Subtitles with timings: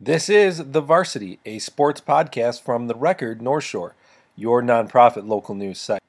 [0.00, 3.96] This is The Varsity, a sports podcast from The Record North Shore,
[4.36, 6.00] your nonprofit local news site.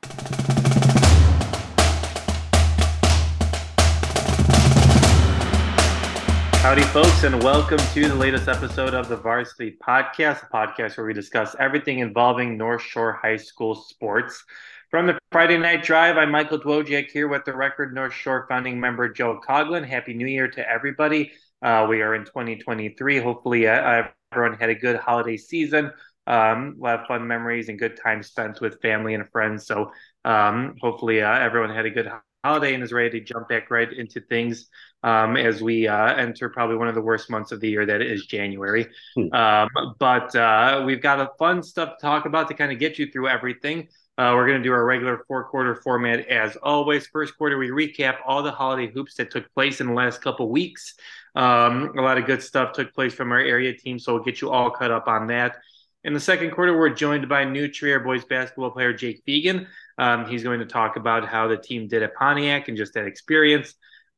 [6.61, 11.07] Howdy, folks, and welcome to the latest episode of the Varsity Podcast, a podcast where
[11.07, 14.45] we discuss everything involving North Shore High School sports.
[14.91, 18.79] From the Friday Night Drive, I'm Michael Dwojak here with the Record North Shore founding
[18.79, 19.83] member Joe Coglin.
[19.83, 21.31] Happy New Year to everybody.
[21.61, 23.19] Uh, we are in 2023.
[23.19, 25.91] Hopefully, uh, everyone had a good holiday season.
[26.27, 29.65] Um, a lot of fun memories and good time spent with family and friends.
[29.65, 29.91] So,
[30.25, 32.11] um, hopefully, uh, everyone had a good
[32.43, 34.67] holiday and is ready to jump back right into things
[35.03, 38.01] um, as we uh, enter probably one of the worst months of the year, that
[38.01, 38.87] is January.
[39.15, 39.33] Hmm.
[39.33, 39.69] Um,
[39.99, 43.11] but uh, we've got a fun stuff to talk about to kind of get you
[43.11, 43.87] through everything.
[44.19, 47.07] Uh, we're going to do our regular four quarter format as always.
[47.07, 50.49] First quarter, we recap all the holiday hoops that took place in the last couple
[50.49, 50.95] weeks.
[51.35, 54.41] Um, a lot of good stuff took place from our area team, so we'll get
[54.41, 55.55] you all caught up on that.
[56.03, 59.67] In the second quarter, we're joined by new Trier boys basketball player Jake Fiegen.
[59.97, 63.05] Um, he's going to talk about how the team did at Pontiac and just that
[63.05, 63.75] experience.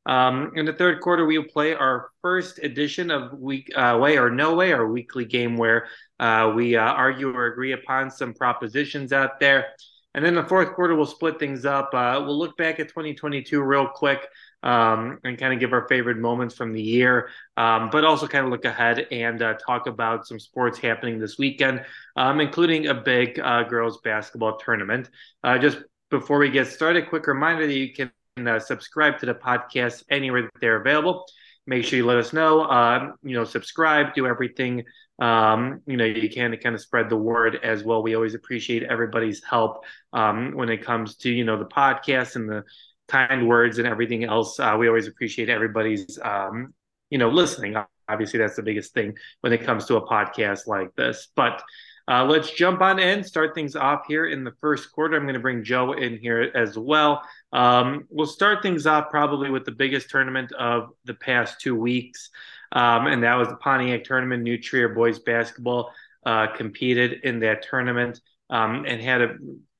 [0.07, 4.17] Um, in the third quarter, we will play our first edition of week uh, way
[4.17, 5.89] or no way, our weekly game where
[6.19, 9.67] uh, we uh, argue or agree upon some propositions out there.
[10.13, 11.93] And then the fourth quarter, we'll split things up.
[11.93, 14.27] Uh, we'll look back at 2022 real quick
[14.63, 18.45] um, and kind of give our favorite moments from the year, um, but also kind
[18.45, 22.93] of look ahead and uh, talk about some sports happening this weekend, um, including a
[22.93, 25.09] big uh, girls basketball tournament.
[25.43, 28.11] Uh, just before we get started, quick reminder that you can
[28.47, 31.25] uh, subscribe to the podcast anywhere that they're available.
[31.67, 32.61] Make sure you let us know.
[32.61, 34.83] Uh, you know, subscribe, do everything
[35.21, 38.01] um, you know, you can kind of spread the word as well.
[38.01, 42.49] We always appreciate everybody's help um, when it comes to, you know, the podcast and
[42.49, 42.63] the
[43.07, 44.59] kind words and everything else.
[44.59, 46.73] Uh, we always appreciate everybody's, um,
[47.11, 47.75] you know, listening.
[48.09, 51.27] Obviously, that's the biggest thing when it comes to a podcast like this.
[51.35, 51.61] But
[52.07, 55.15] uh, let's jump on in, start things off here in the first quarter.
[55.15, 57.21] I'm going to bring Joe in here as well.
[57.53, 62.31] Um, we'll start things off probably with the biggest tournament of the past two weeks
[62.71, 64.43] um, and that was the Pontiac tournament.
[64.43, 65.91] New Trier boys basketball
[66.25, 69.35] uh, competed in that tournament um, and had a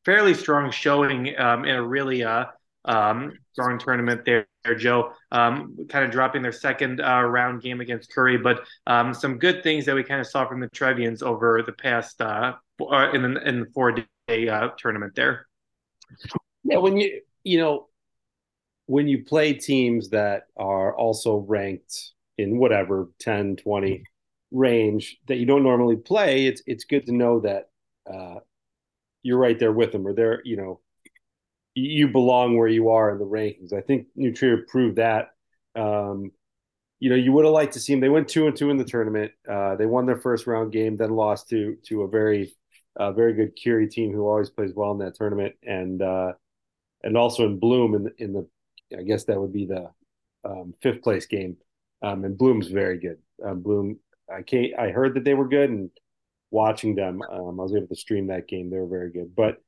[0.06, 2.46] fairly strong showing um, in a really uh,
[2.86, 4.48] um, strong tournament there,
[4.78, 5.14] Joe.
[5.32, 9.64] Um, kind of dropping their second uh, round game against Curie, but um, some good
[9.64, 13.22] things that we kind of saw from the Trevians over the past uh, uh, in
[13.22, 13.96] the, in the four
[14.28, 15.48] day uh, tournament there.
[16.64, 17.88] Yeah, when you you know
[18.86, 24.04] when you play teams that are also ranked in whatever 10 20
[24.52, 27.70] range that you don't normally play it's it's good to know that
[28.12, 28.40] uh,
[29.24, 30.82] you're right there with them or they're you know
[31.74, 33.74] you belong where you are in the rankings.
[33.74, 35.30] I think New Trier proved that
[35.76, 36.32] um,
[37.00, 38.78] you know you would have liked to see them they went two and two in
[38.78, 42.54] the tournament uh, they won their first round game then lost to to a very
[42.98, 46.34] uh, very good Curie team who always plays well in that tournament and uh,
[47.04, 48.48] and also in Bloom in in the
[48.98, 49.90] I guess that would be the
[50.44, 51.56] um, fifth place game
[52.02, 53.18] um, and Bloom's very good.
[53.44, 54.00] Um, Bloom,
[54.34, 54.74] I can't.
[54.78, 55.90] I heard that they were good, and
[56.50, 58.70] watching them, um, I was able to stream that game.
[58.70, 59.62] They were very good, but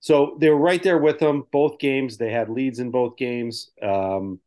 [0.00, 2.18] so they were right there with them both games.
[2.18, 4.38] They had leads in both games, um,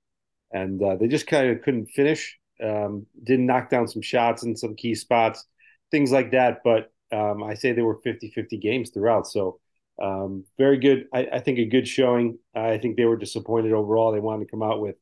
[0.51, 2.37] and uh, they just kind of couldn't finish.
[2.63, 5.45] Um, didn't knock down some shots in some key spots,
[5.89, 6.61] things like that.
[6.63, 9.27] But um, I say they were 50-50 games throughout.
[9.27, 9.59] So
[9.99, 11.07] um, very good.
[11.13, 12.37] I, I, think a good showing.
[12.55, 14.11] I think they were disappointed overall.
[14.11, 14.95] They wanted to come out with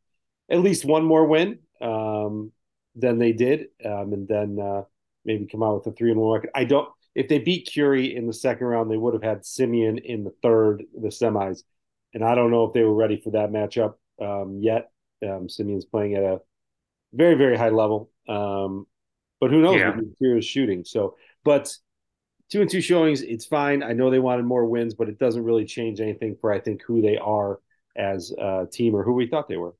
[0.49, 2.51] at least one more win um,
[2.95, 4.83] than they did, um, and then uh,
[5.23, 6.49] maybe come out with a three and one record.
[6.55, 6.89] I don't.
[7.13, 10.33] If they beat Curie in the second round, they would have had Simeon in the
[10.41, 11.63] third, the semis,
[12.13, 14.91] and I don't know if they were ready for that matchup um, yet.
[15.25, 16.41] Um, Simeon's playing at a
[17.13, 18.87] very very high level, um,
[19.39, 19.79] but who knows?
[19.79, 19.95] Yeah.
[20.17, 20.83] Curie is shooting.
[20.83, 21.73] So, but
[22.51, 23.83] two and two showings, it's fine.
[23.83, 26.81] I know they wanted more wins, but it doesn't really change anything for I think
[26.83, 27.59] who they are
[27.95, 29.75] as a team or who we thought they were.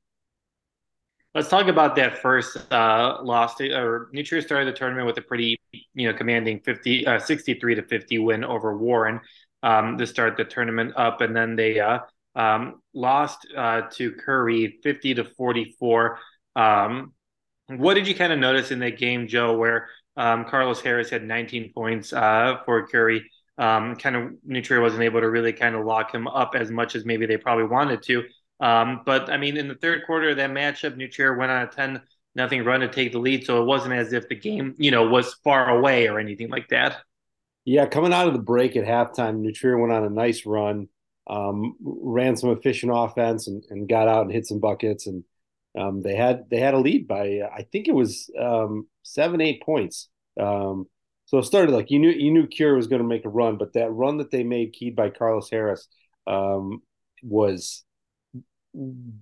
[1.36, 3.56] Let's talk about that first uh, loss.
[3.56, 5.60] To, or New Trier started the tournament with a pretty,
[5.92, 9.20] you know, commanding 50, uh, 63 to 50 win over Warren
[9.62, 11.98] um, to start the tournament up, and then they uh,
[12.36, 16.18] um, lost uh, to Curie 50 to 44.
[16.56, 17.12] Um,
[17.66, 21.22] what did you kind of notice in that game, Joe, where um, Carlos Harris had
[21.22, 23.30] 19 points uh, for Curie?
[23.58, 26.70] Um, kind of New Trier wasn't able to really kind of lock him up as
[26.70, 28.24] much as maybe they probably wanted to.
[28.60, 31.62] Um, but I mean, in the third quarter of that matchup, New Trier went on
[31.62, 32.02] a 10
[32.34, 33.44] nothing run to take the lead.
[33.46, 36.68] So it wasn't as if the game, you know, was far away or anything like
[36.68, 36.98] that.
[37.64, 40.88] Yeah, coming out of the break at halftime, New Trier went on a nice run,
[41.28, 45.06] um, ran some efficient offense and, and got out and hit some buckets.
[45.06, 45.24] And
[45.78, 49.62] Um, they had they had a lead by I think it was um, seven eight
[49.62, 50.10] points.
[50.40, 50.88] Um,
[51.26, 53.58] so it started like you knew you knew Cure was going to make a run,
[53.58, 55.88] but that run that they made, keyed by Carlos Harris,
[56.26, 56.82] um,
[57.22, 57.84] was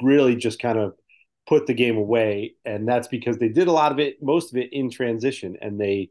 [0.02, 0.94] really just kind of
[1.46, 4.58] put the game away, and that's because they did a lot of it, most of
[4.58, 6.10] it in transition, and they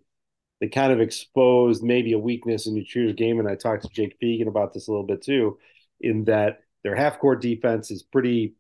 [0.62, 3.40] they kind of exposed maybe a weakness in New Trier's game.
[3.40, 5.58] And I talked to Jake Fiegen about this a little bit too,
[6.00, 8.54] in that their half court defense is pretty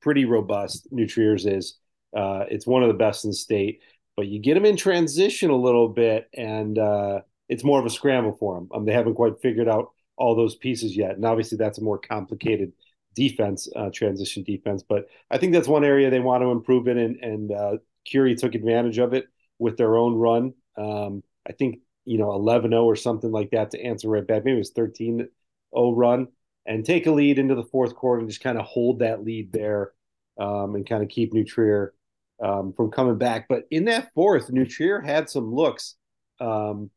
[0.00, 0.88] pretty robust.
[0.92, 1.78] New Trier's is.
[2.16, 3.80] Uh, it's one of the best in the state,
[4.16, 7.90] but you get them in transition a little bit, and uh, it's more of a
[7.90, 8.68] scramble for them.
[8.72, 11.98] Um, they haven't quite figured out all those pieces yet, and obviously that's a more
[11.98, 12.72] complicated
[13.14, 14.82] defense, uh, transition defense.
[14.82, 18.34] But I think that's one area they want to improve in, and, and uh, Curie
[18.34, 19.26] took advantage of it
[19.58, 20.54] with their own run.
[20.76, 24.44] Um, I think you know 11-0 or something like that to answer right back.
[24.44, 25.28] Maybe it was 13-0
[25.72, 26.28] run
[26.66, 29.52] and take a lead into the fourth quarter and just kind of hold that lead
[29.52, 29.92] there
[30.38, 31.94] um, and kind of keep New Trier
[32.42, 33.46] um, from coming back.
[33.48, 35.96] But in that fourth, New Trier had some looks.
[36.40, 36.90] Um,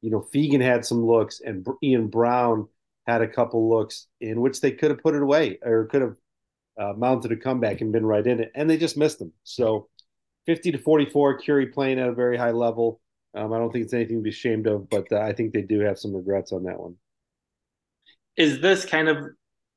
[0.00, 2.68] you know, Fiegen had some looks, and Ian Brown
[3.06, 6.16] had a couple looks in which they could have put it away or could have
[6.78, 9.32] uh, mounted a comeback and been right in it, and they just missed them.
[9.44, 9.88] So,
[10.46, 13.00] fifty to forty-four, Curie playing at a very high level.
[13.34, 15.62] Um, I don't think it's anything to be ashamed of, but uh, I think they
[15.62, 16.96] do have some regrets on that one.
[18.36, 19.18] Is this kind of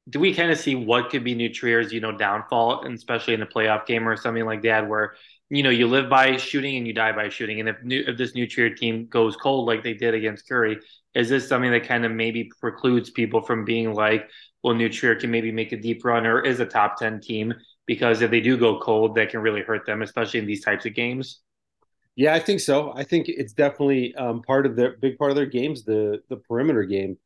[0.10, 3.34] do we kind of see what could be New Trier's, you know, downfall, and especially
[3.34, 5.16] in a playoff game or something like that, where
[5.50, 8.18] you know you live by shooting and you die by shooting, and if new, if
[8.18, 10.80] this New Trier team goes cold like they did against Curie,
[11.18, 14.30] is this something that kind of maybe precludes people from being like,
[14.64, 17.54] well, New Trier can maybe make a deep run or is a top ten team
[17.86, 20.86] because if they do go cold, that can really hurt them, especially in these types
[20.86, 21.42] of games.
[22.16, 22.94] Yeah, I think so.
[22.96, 26.38] I think it's definitely um, part of their big part of their games, the the
[26.38, 27.18] perimeter game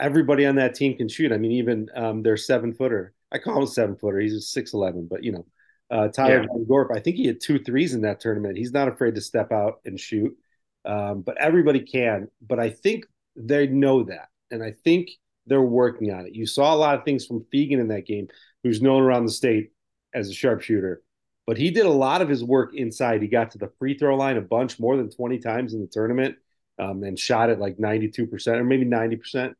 [0.00, 1.30] everybody on that team can shoot.
[1.30, 3.12] I mean, even um, their seven footer.
[3.30, 4.18] I call him seven footer.
[4.18, 5.46] He's six eleven, but you know,
[5.90, 6.64] uh, Tyler yeah.
[6.66, 6.90] Gorp.
[6.92, 8.56] I think he had two threes in that tournament.
[8.56, 10.36] He's not afraid to step out and shoot.
[10.84, 12.28] Um, but everybody can.
[12.40, 13.04] But I think
[13.36, 15.10] they know that, and I think
[15.46, 16.34] they're working on it.
[16.34, 18.28] You saw a lot of things from Fiegen in that game,
[18.62, 19.72] who's known around the state
[20.14, 21.02] as a sharpshooter.
[21.46, 23.22] But he did a lot of his work inside.
[23.22, 25.88] He got to the free throw line a bunch, more than 20 times in the
[25.88, 26.36] tournament,
[26.78, 29.54] um, and shot at like 92% or maybe 90%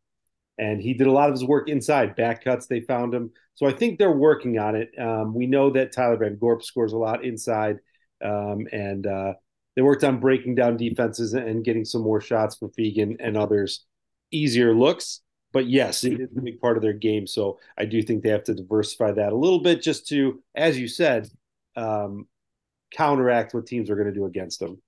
[0.61, 2.67] and he did a lot of his work inside back cuts.
[2.67, 4.91] They found him, so I think they're working on it.
[5.01, 7.79] Um, we know that Tyler Van Gorp scores a lot inside,
[8.23, 9.33] um, and uh,
[9.81, 13.87] they worked on breaking down defenses and getting some more shots for Fiegen and others,
[14.31, 15.23] easier looks.
[15.55, 17.27] But yes, it is a big part of their game.
[17.27, 20.79] So I do think they have to diversify that a little bit, just to, as
[20.79, 21.31] you said,
[21.77, 22.29] um,
[22.93, 24.83] counteract what teams are going to do against them.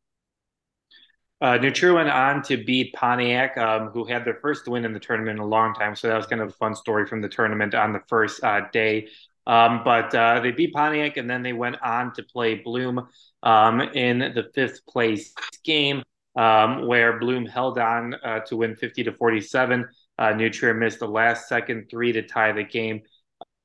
[1.41, 5.39] Uh, went on to beat Pontiac, um, who had their first win in the tournament
[5.39, 5.97] in a long time.
[5.97, 8.61] So that was kind of a fun story from the tournament on the first uh,
[8.75, 9.09] day.
[9.47, 13.09] Um, but uh, they beat Pontiac, and then they went on to play Bloom
[13.43, 15.33] um, in the fifth place
[15.65, 16.03] game,
[16.37, 19.89] um, where Bloom held on uh, to win 50 to 47.
[20.19, 23.03] Uh, missed the last second three to tie the game.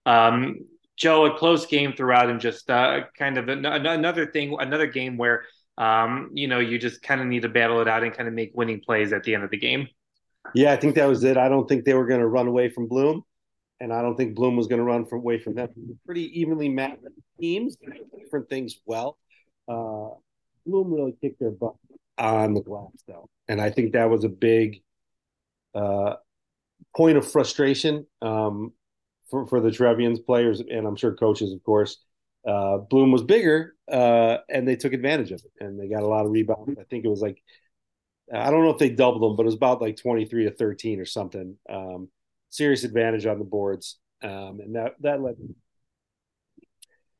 [0.05, 0.55] Um,
[0.95, 5.17] Joe, a close game throughout, and just uh, kind of an- another thing, another game
[5.17, 5.43] where
[5.77, 8.33] um, you know, you just kind of need to battle it out and kind of
[8.33, 9.87] make winning plays at the end of the game.
[10.55, 11.37] Yeah, I think that was it.
[11.37, 13.23] I don't think they were going to run away from Bloom,
[13.79, 15.69] and I don't think Bloom was going to run from away from them.
[16.05, 17.03] Pretty evenly matched
[17.39, 17.77] teams,
[18.17, 19.17] different things well.
[19.67, 20.09] Uh,
[20.65, 21.75] Bloom really kicked their butt
[22.17, 24.81] on the glass, though, and I think that was a big
[25.75, 26.15] uh,
[26.95, 28.73] point of frustration um,
[29.29, 31.97] for for the Trevians players, and I'm sure coaches, of course.
[32.45, 36.07] Uh, Bloom was bigger, uh, and they took advantage of it, and they got a
[36.07, 36.77] lot of rebounds.
[36.79, 37.41] I think it was like
[38.33, 40.51] I don't know if they doubled them, but it was about like twenty three to
[40.51, 41.57] thirteen or something.
[41.69, 42.09] Um,
[42.49, 45.35] serious advantage on the boards, um, and that that led.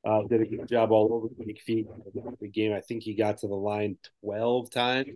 [0.06, 3.56] Uh, did a good job all over the game, I think he got to the
[3.56, 5.10] line twelve times,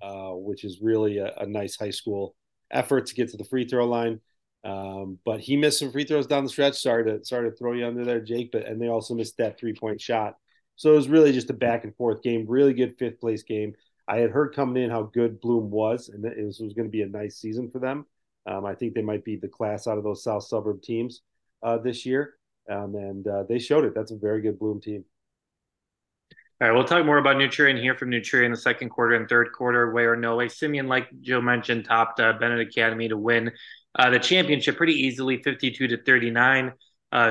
[0.00, 2.34] uh, which is really a, a nice high school
[2.70, 4.20] effort to get to the free throw line.
[4.64, 6.80] Um, but he missed some free throws down the stretch.
[6.80, 8.50] Sorry to sorry to throw you under there, Jake.
[8.52, 10.36] But and they also missed that three point shot.
[10.76, 12.46] So it was really just a back and forth game.
[12.48, 13.74] Really good fifth place game.
[14.08, 16.92] I had heard coming in how good Bloom was, and it was, was going to
[16.92, 18.06] be a nice season for them.
[18.46, 21.22] Um, I think they might be the class out of those South Suburb teams
[21.62, 22.34] uh, this year,
[22.70, 23.94] um, and uh, they showed it.
[23.94, 25.04] That's a very good Bloom team.
[26.60, 27.36] All right, we'll talk more about
[27.70, 29.92] and hear from New in the second quarter and third quarter.
[29.92, 33.50] way or no way, Simeon, like Joe mentioned, topped uh, Benet Academy to win
[33.98, 36.72] uh, the championship pretty easily, 52 to 39.
[37.10, 37.30] Uh,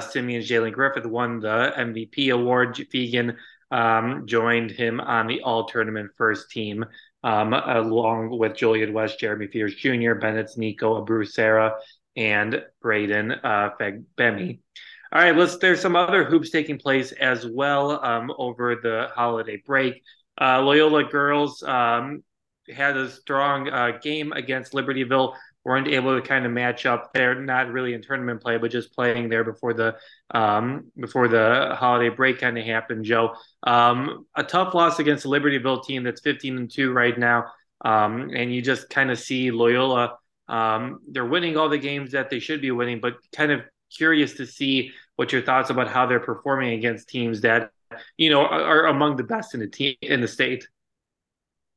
[0.49, 2.75] Jalen Griffith won the MVP award.
[2.75, 3.37] Fiegen
[3.71, 6.85] um, joined him on the all tournament first team,
[7.23, 11.73] um, along with Joliet West, Jeremy Fears Jr., Benet's Nico Abreu
[12.15, 14.59] and Braden uh, Fagbemi.
[15.13, 15.57] All right, let's.
[15.57, 20.01] There's some other hoops taking place as well um, over the holiday break.
[20.39, 22.23] Uh, Loyola girls um,
[22.73, 25.35] had a strong uh, game against Libertyville.
[25.65, 27.11] weren't able to kind of match up.
[27.13, 29.97] They're not really in tournament play, but just playing there before the
[30.33, 33.03] um, before the holiday break kind of happened.
[33.03, 37.47] Joe, um, a tough loss against the Libertyville team that's 15 and two right now,
[37.83, 40.15] um, and you just kind of see Loyola.
[40.47, 44.33] Um, they're winning all the games that they should be winning, but kind of curious
[44.35, 44.91] to see
[45.21, 47.69] what your thoughts about how they're performing against teams that
[48.17, 50.67] you know are, among the best in the team in the state.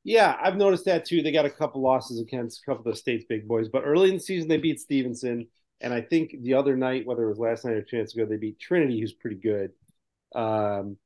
[0.02, 1.20] Yeah, I've noticed that too.
[1.20, 4.08] They got a couple losses against a couple of the state's big boys, but early
[4.08, 5.46] in the season they beat Stevenson,
[5.82, 8.24] and I think the other night, whether it was last night or two nights ago,
[8.24, 9.72] they beat Trinity, who's pretty good.
[10.34, 10.96] Um,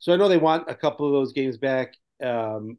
[0.00, 2.76] so I know they want a couple of those games back, um,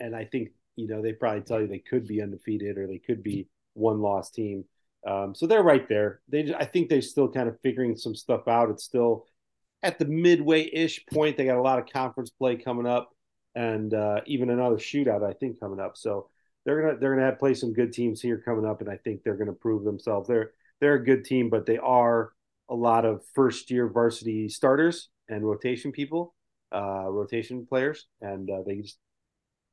[0.00, 2.98] and I think you know they probably tell you they could be undefeated or they
[2.98, 4.66] could be one loss team.
[5.06, 6.20] Um, so they're right there.
[6.28, 8.70] They, I think they're still kind of figuring some stuff out.
[8.70, 9.26] It's still
[9.82, 11.36] at the midway ish point.
[11.36, 13.10] They got a lot of conference play coming up,
[13.54, 15.96] and uh, even another shootout I think coming up.
[15.96, 16.28] So
[16.64, 19.22] they're gonna they're gonna have play some good teams here coming up, and I think
[19.22, 20.28] they're gonna prove themselves.
[20.28, 22.32] They're they're a good team, but they are
[22.68, 26.34] a lot of first year varsity starters and rotation people,
[26.74, 28.98] uh, rotation players, and uh, they just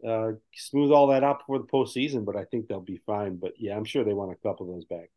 [0.08, 2.26] uh, smooth all that out for the postseason.
[2.26, 3.36] But I think they'll be fine.
[3.36, 5.12] But yeah, I'm sure they want a couple of those back.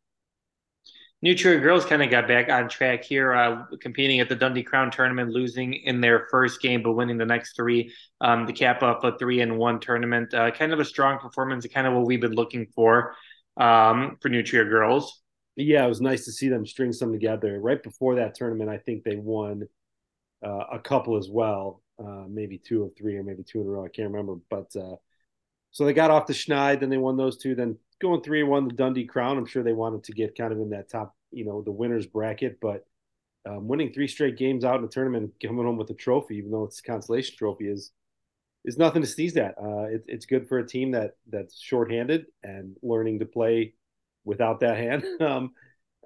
[1.23, 4.61] New Trier girls kind of got back on track here, uh, competing at the Dundee
[4.61, 9.05] Crown tournament, losing in their first game, but winning the next three um, cap up
[9.05, 10.33] a three and one tournament.
[10.33, 13.15] Uh, kind of a strong performance, kind of what we've been looking for
[13.55, 15.21] um, for New Trier girls.
[15.55, 17.57] Yeah, it was nice to see them string some together.
[17.57, 19.63] Right before that tournament, I think they won
[20.45, 23.69] uh, a couple as well, uh, maybe two or three, or maybe two in a
[23.69, 23.85] row.
[23.85, 24.95] I can't remember, but uh,
[25.73, 28.49] so they got off the Schneid, then they won those two, then going three and
[28.49, 29.37] one the Dundee Crown.
[29.37, 32.05] I'm sure they wanted to get kind of in that top, you know, the winners
[32.05, 32.85] bracket, but
[33.49, 36.51] um, winning three straight games out in the tournament, coming home with a trophy, even
[36.51, 37.91] though it's a consolation trophy, is
[38.65, 39.55] is nothing to sneeze at.
[39.61, 43.73] Uh, it, it's good for a team that that's shorthanded and learning to play
[44.23, 45.03] without that hand.
[45.21, 45.51] um,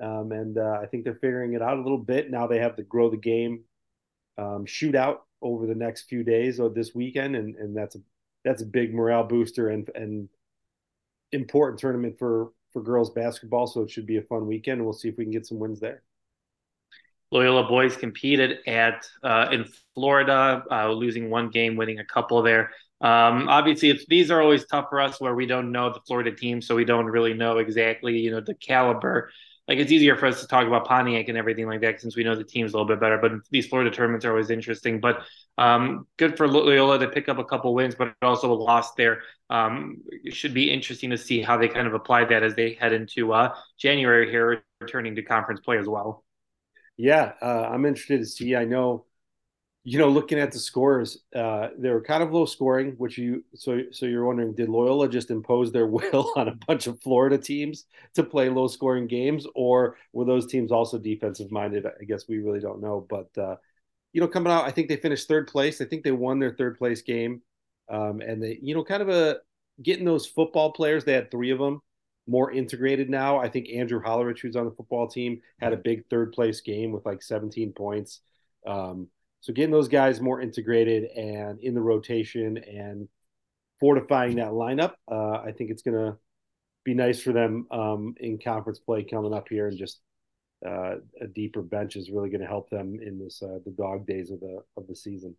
[0.01, 2.47] um, and uh, I think they're figuring it out a little bit now.
[2.47, 3.63] They have to grow the game
[4.37, 7.99] um, shootout over the next few days or this weekend, and and that's a
[8.47, 10.29] that's a big morale booster and and
[11.31, 13.67] important tournament for for girls basketball.
[13.67, 14.83] So it should be a fun weekend.
[14.83, 16.03] We'll see if we can get some wins there.
[17.29, 22.71] Loyola boys competed at uh, in Florida, uh, losing one game, winning a couple there.
[23.01, 26.31] Um, obviously, it's these are always tough for us where we don't know the Florida
[26.31, 29.29] team, so we don't really know exactly you know the caliber
[29.67, 32.23] like it's easier for us to talk about Pontiac and everything like that since we
[32.23, 33.17] know the team's a little bit better.
[33.17, 35.01] But these Florida tournaments are always interesting.
[35.01, 35.23] But
[35.57, 39.23] um, good for Loyola to pick up a couple wins, but also a loss there.
[39.49, 42.73] Um, it should be interesting to see how they kind of apply that as they
[42.73, 46.23] head into uh, January here, returning to conference play as well.
[46.95, 48.55] Yeah, uh, I'm interested to see.
[48.55, 49.06] I know
[49.89, 52.95] you know, looking at the scores, uh, they were kind of low scoring.
[52.97, 56.87] Which you so so you're wondering, did Loyola just impose their will on a bunch
[56.87, 61.85] of Florida teams to play low scoring games, or were those teams also defensive minded?
[61.85, 63.07] I guess we really don't know.
[63.09, 63.55] But uh,
[64.11, 65.79] you know, coming out, I think they finished third place.
[65.79, 67.41] I think they won their third place game,
[67.87, 69.37] um, and they you know kind of a
[69.81, 71.05] getting those football players.
[71.05, 71.81] They had three of them
[72.27, 73.39] more integrated now.
[73.39, 76.91] I think Andrew Hollerich, who's on the football team, had a big third place game
[76.91, 78.19] with like 17 points.
[78.65, 79.07] Um,
[79.41, 83.07] so getting those guys more integrated and in the rotation and
[83.79, 86.17] fortifying that lineup, uh, I think it's going to
[86.83, 89.99] be nice for them um, in conference play coming up here, and just
[90.65, 94.07] uh, a deeper bench is really going to help them in this uh, the dog
[94.07, 95.35] days of the of the season.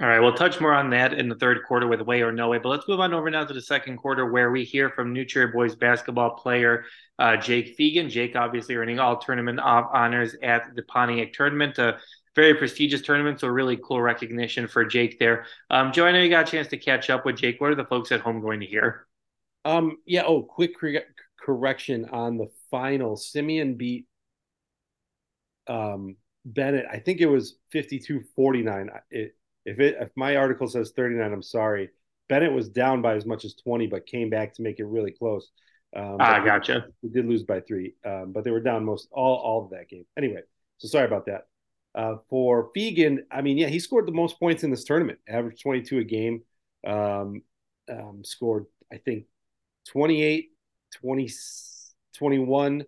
[0.00, 2.48] All right, we'll touch more on that in the third quarter with way or no
[2.48, 5.12] way, but let's move on over now to the second quarter where we hear from
[5.12, 6.84] New Trier boys basketball player
[7.18, 8.08] uh, Jake Fiegen.
[8.08, 11.78] Jake obviously earning all tournament honors at the Pontiac tournament.
[11.78, 11.92] Uh,
[12.34, 15.46] very prestigious tournament, so really cool recognition for Jake there.
[15.70, 17.60] Um, Joe, I know you got a chance to catch up with Jake.
[17.60, 19.06] What are the folks at home going to hear?
[19.64, 20.22] Um, yeah.
[20.26, 20.72] Oh, quick
[21.38, 23.16] correction on the final.
[23.16, 24.06] Simeon beat
[25.66, 26.86] um, Benet.
[26.90, 28.88] I think it was 52-49.
[29.10, 31.90] It, if it if my article says 39, I'm sorry.
[32.28, 35.12] Benet was down by as much as 20, but came back to make it really
[35.12, 35.50] close.
[35.94, 36.86] Um, ah, gotcha.
[37.02, 39.88] We did lose by three, um, but they were down most all all of that
[39.88, 40.06] game.
[40.16, 40.40] Anyway,
[40.78, 41.46] so sorry about that.
[41.94, 45.62] Uh, for Fiegen, I mean, yeah, he scored the most points in this tournament, average
[45.62, 46.42] 22 a game.
[46.86, 47.42] Um,
[47.90, 49.26] um, scored, I think,
[49.88, 50.50] 28,
[50.94, 51.30] 20,
[52.16, 52.84] 21,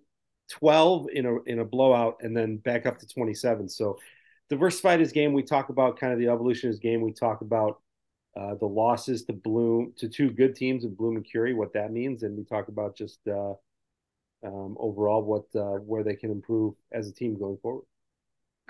[0.50, 3.68] 12 in a in a blowout, and then back up to 27.
[3.68, 3.98] So
[4.48, 5.32] diversified his game.
[5.32, 7.00] We talk about kind of the evolution of his game.
[7.02, 7.80] We talk about
[8.36, 11.92] uh, the losses to Bloom to two good teams in Bloom and Curie, what that
[11.92, 13.54] means, and we talk about just uh,
[14.44, 17.84] um, overall what uh, where they can improve as a team going forward.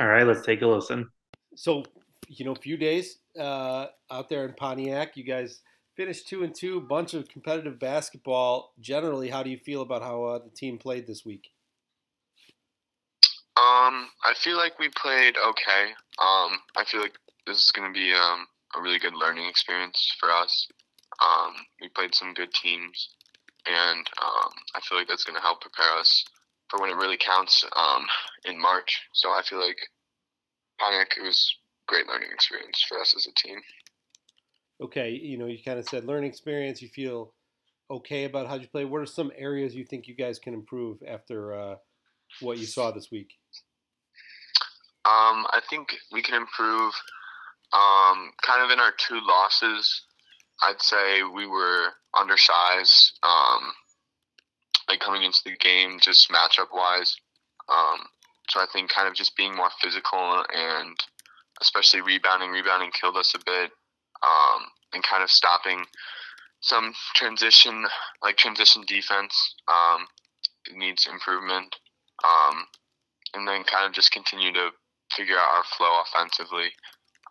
[0.00, 1.08] All right, let's take a listen.
[1.54, 1.84] So,
[2.28, 5.60] you know, a few days uh, out there in Pontiac, you guys
[5.96, 8.72] finished two and two, bunch of competitive basketball.
[8.80, 11.50] Generally, how do you feel about how uh, the team played this week?
[13.56, 15.92] Um, I feel like we played okay.
[16.18, 17.14] Um, I feel like
[17.46, 18.46] this is going to be um,
[18.76, 20.66] a really good learning experience for us.
[21.22, 23.10] Um, we played some good teams,
[23.66, 26.24] and um, I feel like that's going to help prepare us
[26.68, 28.06] for when it really counts um,
[28.44, 29.02] in March.
[29.12, 29.78] So I feel like
[30.78, 31.56] Pontiac it was
[31.86, 33.60] great learning experience for us as a team.
[34.80, 36.82] Okay, you know, you kind of said learning experience.
[36.82, 37.32] You feel
[37.90, 38.84] okay about how you play.
[38.84, 41.76] What are some areas you think you guys can improve after uh,
[42.40, 43.34] what you saw this week?
[45.04, 46.92] Um, I think we can improve
[47.72, 50.02] um, kind of in our two losses.
[50.62, 53.72] I'd say we were undersized, um,
[54.88, 57.16] like coming into the game, just matchup wise.
[57.68, 58.06] Um,
[58.50, 60.96] so I think kind of just being more physical and
[61.60, 63.70] especially rebounding, rebounding killed us a bit,
[64.22, 64.62] um,
[64.92, 65.84] and kind of stopping
[66.60, 67.86] some transition,
[68.22, 69.54] like transition defense.
[69.68, 70.06] Um,
[70.72, 71.76] needs improvement,
[72.24, 72.66] um,
[73.34, 74.70] and then kind of just continue to
[75.14, 76.70] figure out our flow offensively,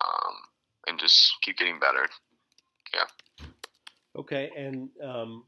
[0.03, 0.35] um,
[0.87, 2.07] and just keep getting better.
[2.93, 3.47] Yeah.
[4.15, 5.45] Okay, and um,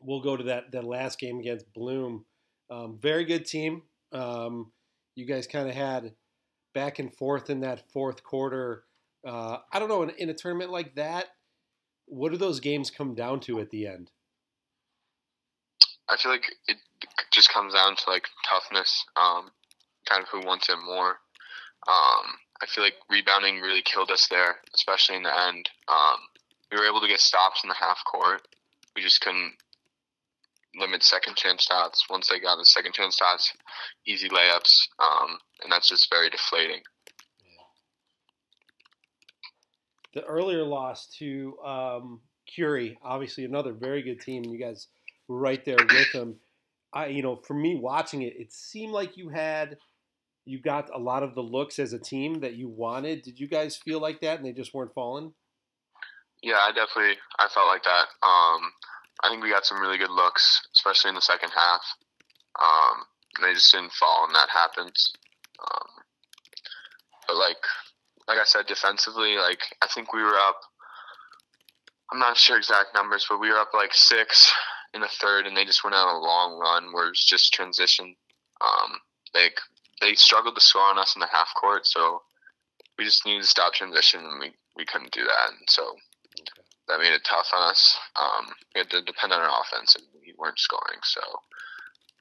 [0.00, 2.24] we'll go to that that last game against Bloom.
[2.70, 3.82] Um, very good team.
[4.12, 4.72] Um,
[5.14, 6.12] you guys kind of had
[6.74, 8.84] back and forth in that fourth quarter.
[9.26, 11.26] Uh, I don't know in, in, a tournament like that,
[12.06, 14.10] what do those games come down to at the end?
[16.08, 16.78] I feel like it
[17.30, 19.50] just comes down to like toughness, um,
[20.08, 21.18] kind of who wants it more.
[21.88, 22.26] Um,
[22.62, 25.68] I feel like rebounding really killed us there, especially in the end.
[25.88, 26.18] Um,
[26.70, 28.46] we were able to get stops in the half court.
[28.94, 29.54] We just couldn't
[30.76, 32.04] limit second chance shots.
[32.10, 33.52] Once they got the second chance shots,
[34.06, 36.80] easy layups, um, and that's just very deflating.
[40.14, 44.44] The earlier loss to um, Curie, obviously another very good team.
[44.44, 44.88] You guys
[45.28, 46.36] were right there with them.
[46.92, 49.76] I, you know, for me watching it, it seemed like you had
[50.44, 53.22] you got a lot of the looks as a team that you wanted.
[53.22, 55.32] Did you guys feel like that, and they just weren't falling?
[56.42, 58.06] Yeah, I definitely I felt like that.
[58.26, 58.72] Um,
[59.22, 61.82] I think we got some really good looks, especially in the second half.
[62.60, 63.04] Um,
[63.42, 65.12] they just didn't fall, and that happens.
[65.60, 65.88] Um,
[67.26, 67.62] but like,
[68.28, 70.60] like I said, defensively, like I think we were up.
[72.12, 74.52] I'm not sure exact numbers, but we were up like six
[74.94, 77.52] in the third, and they just went on a long run where it was just
[77.52, 78.16] transition.
[78.60, 78.98] Um,
[79.34, 79.58] like
[80.00, 82.22] they struggled to score on us in the half court, so
[82.98, 85.50] we just needed to stop transition, and we, we couldn't do that.
[85.50, 85.94] And so
[86.90, 87.96] that made it tough on us.
[88.16, 91.00] Um, we had to depend on our offense, and we weren't scoring.
[91.02, 91.20] So,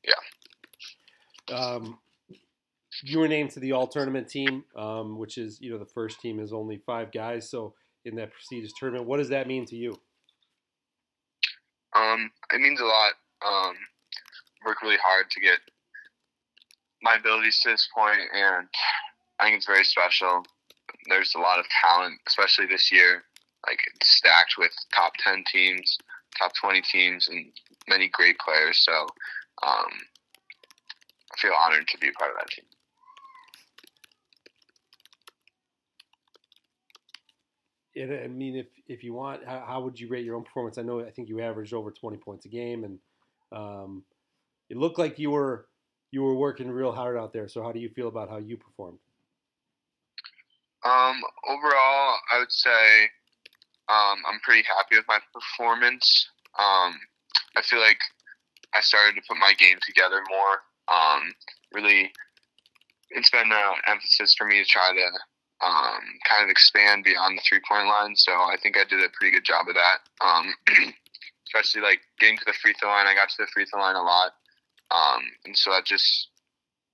[0.05, 1.55] yeah.
[1.55, 1.99] Um,
[3.03, 6.19] you were named to the all tournament team, um, which is you know the first
[6.19, 7.49] team is only five guys.
[7.49, 7.73] So
[8.05, 9.99] in that prestigious tournament, what does that mean to you?
[11.95, 13.13] Um, it means a lot.
[13.45, 13.75] Um,
[14.65, 15.59] worked really hard to get
[17.01, 18.67] my abilities to this point, and
[19.39, 20.43] I think it's very special.
[21.07, 23.23] There's a lot of talent, especially this year,
[23.67, 25.97] like it's stacked with top 10 teams,
[26.37, 27.47] top 20 teams, and
[27.87, 28.83] many great players.
[28.83, 28.93] So
[29.63, 29.91] um,
[31.31, 32.65] I feel honored to be a part of that team.
[38.01, 40.77] I mean, if if you want, how, how, would you rate your own performance?
[40.77, 42.99] I know I think you averaged over 20 points a game, and
[43.51, 44.03] um,
[44.69, 45.65] it looked like you were
[46.11, 47.49] you were working real hard out there.
[47.49, 48.99] So how do you feel about how you performed?
[50.85, 53.09] Um, overall, I would say
[53.89, 56.05] um, I'm pretty happy with my performance.
[56.57, 56.93] Um,
[57.57, 57.99] I feel like
[58.73, 60.55] I started to put my game together more.
[60.87, 61.33] Um,
[61.73, 62.11] really,
[63.09, 65.07] it's been an emphasis for me to try to
[65.65, 68.15] um, kind of expand beyond the three point line.
[68.15, 69.99] So I think I did a pretty good job of that.
[70.21, 70.53] Um,
[71.47, 73.07] especially like getting to the free throw line.
[73.07, 74.33] I got to the free throw line a lot.
[74.91, 76.29] Um, and so that just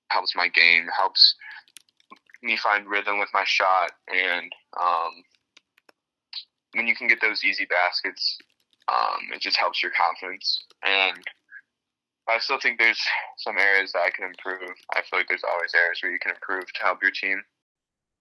[0.09, 1.35] helps my game, helps
[2.41, 3.91] me find rhythm with my shot.
[4.13, 5.23] And um,
[6.75, 8.37] when you can get those easy baskets,
[8.87, 10.63] um, it just helps your confidence.
[10.83, 11.17] And
[12.27, 12.99] I still think there's
[13.37, 14.75] some areas that I can improve.
[14.95, 17.41] I feel like there's always areas where you can improve to help your team.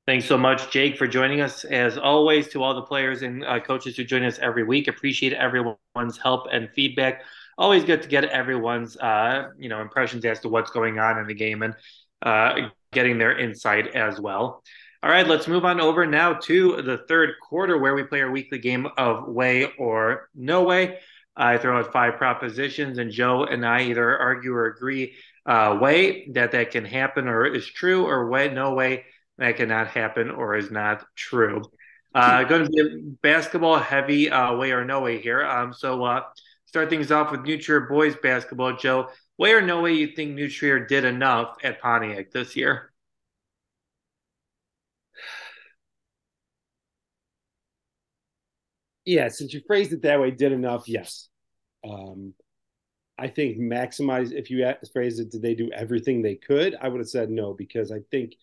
[0.06, 1.64] Thanks so much, Jake, for joining us.
[1.64, 5.32] As always, to all the players and uh, coaches who join us every week, appreciate
[5.32, 7.22] everyone's help and feedback
[7.58, 11.26] always good to get everyone's uh, you know impressions as to what's going on in
[11.26, 11.74] the game and
[12.22, 14.62] uh, getting their insight as well.
[15.04, 18.30] All right, let's move on over now to the third quarter where we play our
[18.30, 20.98] weekly game of way or no way.
[21.36, 25.12] I throw out five propositions, and Joe and I either argue or agree
[25.44, 29.04] uh, way that that can happen or is true, or way no way
[29.36, 31.60] that cannot happen or is not true.
[32.14, 35.44] Uh, going to be a basketball heavy uh, way or no way here.
[35.44, 36.22] Um, so uh,
[36.64, 38.78] start things off with New Trier boys basketball.
[38.78, 42.93] Joe, way or no way you think New Trier did enough at Pontiac this year?
[49.04, 50.88] Yeah, since you phrased it that way, did enough?
[50.88, 51.28] Yes.
[51.88, 52.34] Um,
[53.18, 54.32] I think maximize.
[54.32, 56.74] If you phrase it, did they do everything they could?
[56.80, 58.34] I would have said no because I think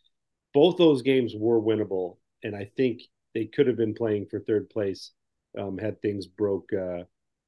[0.53, 3.01] both those games were winnable, and I think
[3.33, 5.11] they could have been playing for third place
[5.57, 6.71] um, had things broke.
[6.73, 7.03] Uh,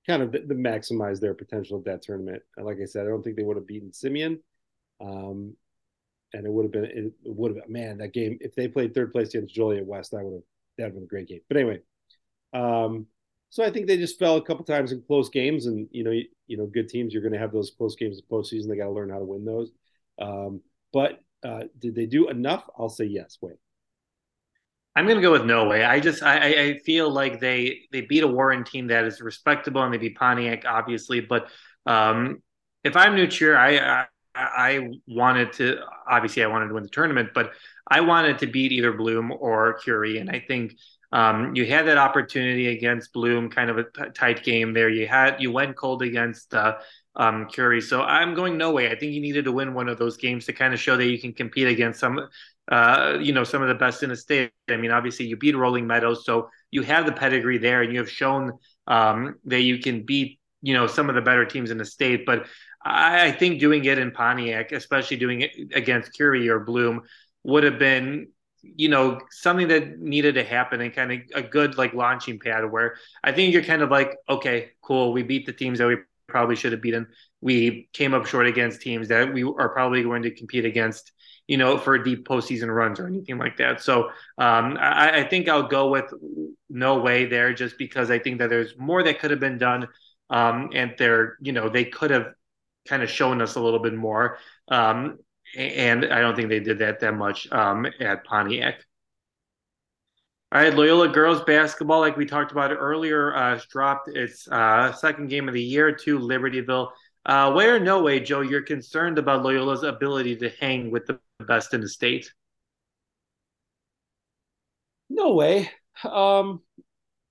[0.06, 2.42] kind of the, the maximize their potential at that tournament.
[2.58, 4.40] And like I said, I don't think they would have beaten Simeon.
[5.00, 5.56] Um,
[6.34, 9.12] and it would have been it would have man that game if they played third
[9.12, 10.44] place against Joliet West, I would have
[10.78, 11.42] that would have been a great game.
[11.48, 11.80] But anyway,
[12.54, 13.08] um,
[13.50, 16.12] so I think they just fell a couple times in close games, and you know,
[16.12, 18.68] you, you know, good teams you're going to have those close games in postseason.
[18.68, 19.72] They got to learn how to win those.
[20.20, 20.62] Um,
[20.92, 22.64] but uh, did they do enough?
[22.78, 23.38] I'll say yes.
[23.42, 23.58] Wait.
[24.96, 25.84] I'm going to go with no way.
[25.84, 29.82] I just I, I feel like they they beat a Warren team that is respectable
[29.82, 31.48] and they beat Pontiac obviously, but
[31.86, 32.42] um,
[32.84, 36.90] if I'm New Trier, I, I I wanted to obviously I wanted to win the
[36.90, 37.54] tournament, but
[37.88, 40.76] I wanted to beat either Bloom or Curie, and I think
[41.14, 44.90] um, you had that opportunity against Bloom, kind of a t- tight game there.
[44.90, 46.78] You had you went cold against uh,
[47.16, 47.48] um.
[47.82, 48.90] So I'm going no way.
[48.90, 51.06] I think you needed to win one of those games to kind of show that
[51.06, 52.20] you can compete against some,
[52.72, 54.52] uh, you know, some of the best in the state.
[54.68, 58.00] I mean, obviously you beat Rolling Meadows, so you have the pedigree there, and you
[58.00, 58.54] have shown
[58.88, 62.26] um, that you can beat, you know, some of the better teams in the state.
[62.26, 62.48] But
[62.84, 67.02] I, I think doing it in Pontiac, especially doing it against Curie or Bloom,
[67.44, 68.30] would have been
[68.64, 72.70] you know something that needed to happen and kind of a good like launching pad
[72.72, 75.98] where i think you're kind of like okay cool we beat the teams that we
[76.34, 77.08] probably should have beaten.
[77.42, 81.12] We came up short against teams that we are probably going to compete against,
[81.48, 83.82] you know, for deep postseason runs or anything like that.
[83.82, 84.06] So
[84.38, 86.12] um, I, I, think I'll go with
[86.70, 89.88] no way there, just because I think that there's more that could have been done,
[90.30, 92.34] um, and they're, you know, they could have
[92.88, 94.40] kind of shown us a little bit more.
[94.70, 95.20] Um,
[95.56, 98.84] and I don't think they did that that much um, at Pontiac.
[100.52, 105.30] All right, Loyola girls basketball, like we talked about earlier, uh, dropped its uh, second
[105.30, 106.92] game of the year to Libertyville.
[107.26, 111.20] Uh, way or no way, Joe, you're concerned about Loyola's ability to hang with the
[111.48, 112.32] best in the state?
[115.10, 115.72] No way.
[116.04, 116.62] Um,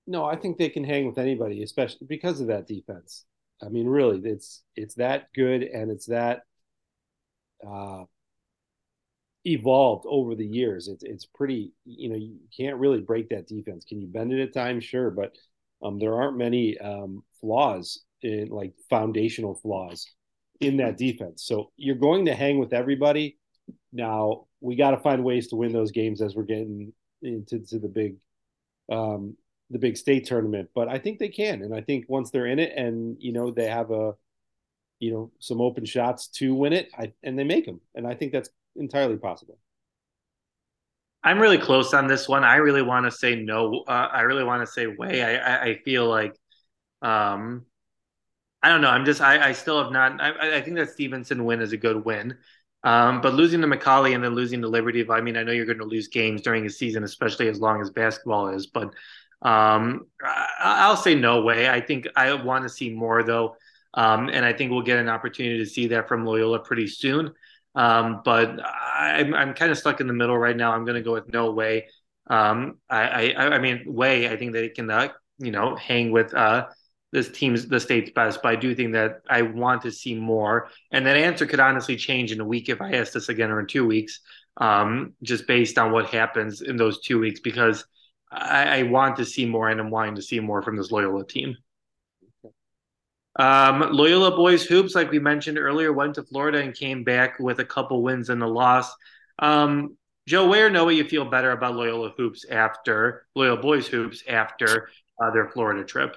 [0.07, 3.25] no, I think they can hang with anybody, especially because of that defense.
[3.61, 6.41] I mean, really, it's it's that good and it's that
[7.65, 8.03] uh,
[9.45, 10.87] evolved over the years.
[10.87, 13.85] It's it's pretty, you know, you can't really break that defense.
[13.85, 14.83] Can you bend it at times?
[14.83, 15.35] Sure, but
[15.83, 20.09] um, there aren't many um, flaws in like foundational flaws
[20.59, 21.43] in that defense.
[21.43, 23.37] So you're going to hang with everybody.
[23.91, 27.79] Now we got to find ways to win those games as we're getting into to
[27.79, 28.15] the big,
[28.91, 29.35] um,
[29.69, 30.69] the big state tournament.
[30.73, 33.51] But I think they can, and I think once they're in it, and you know
[33.51, 34.13] they have a,
[34.99, 38.15] you know, some open shots to win it, I, and they make them, and I
[38.15, 39.57] think that's entirely possible.
[41.23, 42.43] I'm really close on this one.
[42.43, 43.83] I really want to say no.
[43.87, 45.23] Uh, I really want to say way.
[45.23, 46.35] I, I, feel like,
[47.01, 47.65] um,
[48.61, 48.89] I don't know.
[48.89, 50.21] I'm just I, I still have not.
[50.21, 52.37] I, I think that Stevenson win is a good win,
[52.83, 55.05] um, but losing to McCallie and then losing to Liberty.
[55.09, 57.81] I mean, I know you're going to lose games during a season, especially as long
[57.81, 58.67] as basketball is.
[58.67, 58.93] But
[59.41, 61.69] um, I, will say no way.
[61.69, 63.55] I think I want to see more though,
[63.93, 67.33] um, and I think we'll get an opportunity to see that from Loyola pretty soon.
[67.75, 70.73] Um, but I'm, I'm kind of stuck in the middle right now.
[70.73, 71.87] I'm going to go with no way.
[72.29, 75.09] Um, I, I, I mean, way, I think they can, uh,
[75.39, 76.67] you know, hang with, uh,
[77.11, 80.69] this team's the state's best, but I do think that I want to see more.
[80.91, 83.59] And that answer could honestly change in a week if I ask this again or
[83.59, 84.19] in two weeks,
[84.57, 87.85] um, just based on what happens in those two weeks, because
[88.31, 91.25] I, I want to see more and I'm wanting to see more from this Loyola
[91.25, 91.55] team.
[93.37, 97.59] Um, Loyola boys hoops, like we mentioned earlier, went to Florida and came back with
[97.59, 98.93] a couple wins and a loss.
[99.39, 104.89] Um, Joe, where know you feel better about Loyola hoops after Loyola boys hoops after
[105.21, 106.15] uh, their Florida trip?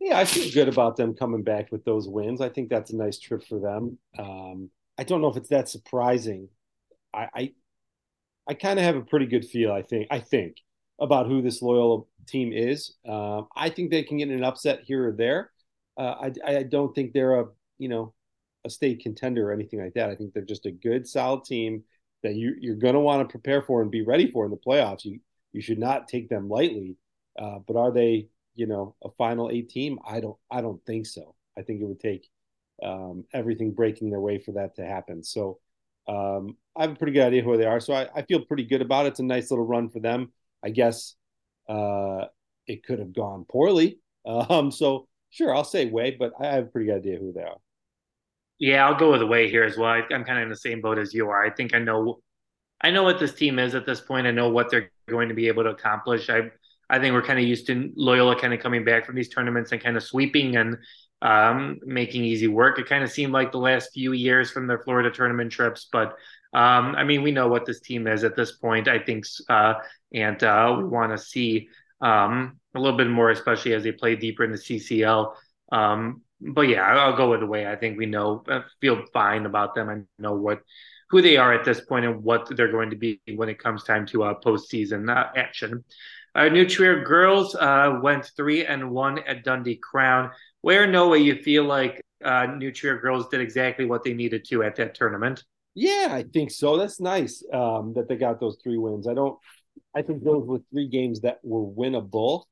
[0.00, 2.40] Yeah, I feel good about them coming back with those wins.
[2.40, 3.98] I think that's a nice trip for them.
[4.18, 6.48] Um, I don't know if it's that surprising.
[7.12, 7.52] I I,
[8.46, 9.72] I kind of have a pretty good feel.
[9.72, 10.58] I think I think
[11.00, 12.94] about who this Loyola team is.
[13.06, 15.50] Uh, I think they can get an upset here or there.
[15.96, 17.46] Uh, I, I don't think they're a
[17.78, 18.14] you know
[18.64, 20.10] a state contender or anything like that.
[20.10, 21.84] I think they're just a good, solid team
[22.22, 24.56] that you you're going to want to prepare for and be ready for in the
[24.56, 25.04] playoffs.
[25.04, 25.20] You
[25.52, 26.96] you should not take them lightly.
[27.38, 30.00] Uh, but are they you know, a final eight team?
[30.06, 31.34] I don't I don't think so.
[31.56, 32.28] I think it would take
[32.82, 35.22] um, everything breaking their way for that to happen.
[35.22, 35.60] So
[36.08, 37.80] um, I have a pretty good idea who they are.
[37.80, 39.10] So I, I, feel pretty good about it.
[39.10, 40.32] It's a nice little run for them.
[40.64, 41.14] I guess
[41.68, 42.26] uh,
[42.66, 43.98] it could have gone poorly.
[44.26, 47.44] Um, so sure, I'll say way, but I have a pretty good idea who they
[47.44, 47.56] are.
[48.58, 49.88] Yeah, I'll go with way here as well.
[49.88, 51.42] I, I'm kind of in the same boat as you are.
[51.42, 52.20] I think I know,
[52.82, 54.26] I know what this team is at this point.
[54.26, 56.28] I know what they're going to be able to accomplish.
[56.28, 56.50] I,
[56.90, 59.72] I think we're kind of used to Loyola kind of coming back from these tournaments
[59.72, 60.76] and kind of sweeping and
[61.22, 62.78] um, making easy work.
[62.78, 66.16] It kind of seemed like the last few years from their Florida tournament trips, but
[66.52, 68.88] um, I mean, we know what this team is at this point.
[68.88, 69.74] I think, uh,
[70.12, 71.68] and uh, we want to see
[72.00, 75.34] um, a little bit more, especially as they play deeper in the CCL.
[75.72, 79.44] Um, but yeah, I'll go with the way I think we know, uh, feel fine
[79.44, 79.88] about them.
[79.88, 80.62] I know what
[81.10, 83.82] who they are at this point and what they're going to be when it comes
[83.82, 85.82] time to uh, postseason uh, action.
[86.34, 90.30] Uh, New Trier girls uh, went three and one at Dundee Crown.
[90.60, 94.44] Where no way you feel like uh, New Trier girls did exactly what they needed
[94.48, 95.42] to at that tournament?
[95.78, 96.76] Yeah, I think so.
[96.76, 99.06] That's nice um, that they got those three wins.
[99.06, 99.38] I don't.
[99.94, 102.46] I think those were three games that were winnable,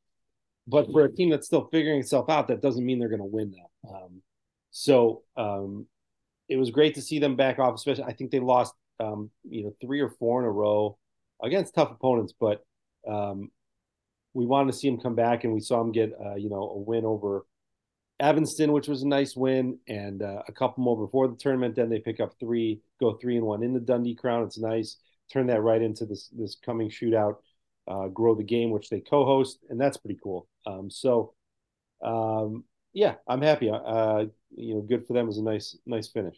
[0.68, 3.24] but for a team that's still figuring itself out, that doesn't mean they're going to
[3.24, 3.92] win them.
[3.92, 4.22] Um,
[4.70, 5.86] so um,
[6.48, 7.74] it was great to see them back off.
[7.74, 10.96] Especially, I think they lost, um, you know, three or four in a row
[11.42, 12.64] against tough opponents, but
[13.08, 13.50] um,
[14.34, 16.62] we wanted to see them come back, and we saw them get, uh, you know,
[16.62, 17.44] a win over
[18.18, 21.76] Evanston, which was a nice win, and uh, a couple more before the tournament.
[21.76, 24.44] Then they pick up three, go three and one in the Dundee Crown.
[24.44, 24.96] It's nice.
[25.32, 27.36] Turn that right into this this coming shootout.
[27.88, 30.48] Uh, grow the game, which they co-host, and that's pretty cool.
[30.66, 31.34] Um, so,
[32.02, 33.70] um, yeah, I'm happy.
[33.70, 34.24] Uh,
[34.56, 35.26] you know, good for them.
[35.26, 36.36] It was a nice nice finish.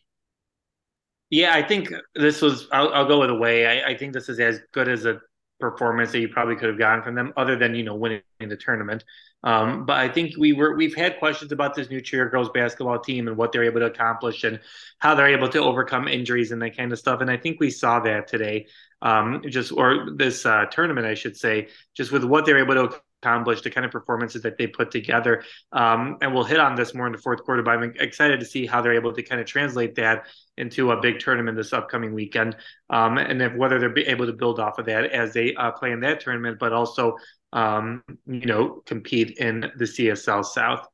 [1.31, 2.69] Yeah, I think this was.
[2.73, 3.67] I'll, I'll go with a way.
[3.67, 5.21] I, I think this is as good as a
[5.59, 8.57] performance that you probably could have gotten from them, other than you know winning the
[8.57, 9.05] tournament.
[9.45, 12.99] Um, but I think we were we've had questions about this New Trier girls basketball
[12.99, 14.59] team and what they're able to accomplish and
[14.99, 17.21] how they're able to overcome injuries and that kind of stuff.
[17.21, 18.67] And I think we saw that today,
[19.01, 23.01] um, just or this uh, tournament, I should say, just with what they're able to
[23.23, 25.43] accomplished, the kind of performances that they put together.
[25.73, 28.47] Um, and we'll hit on this more in the fourth quarter, but I'm excited to
[28.47, 30.27] see how they're able to kind of translate that
[30.57, 32.57] into a big tournament this upcoming weekend.
[32.91, 35.93] Um, and if, whether they're able to build off of that as they uh, play
[35.93, 37.17] in that tournament, but also,
[37.53, 40.87] um, you know, compete in the CSL South.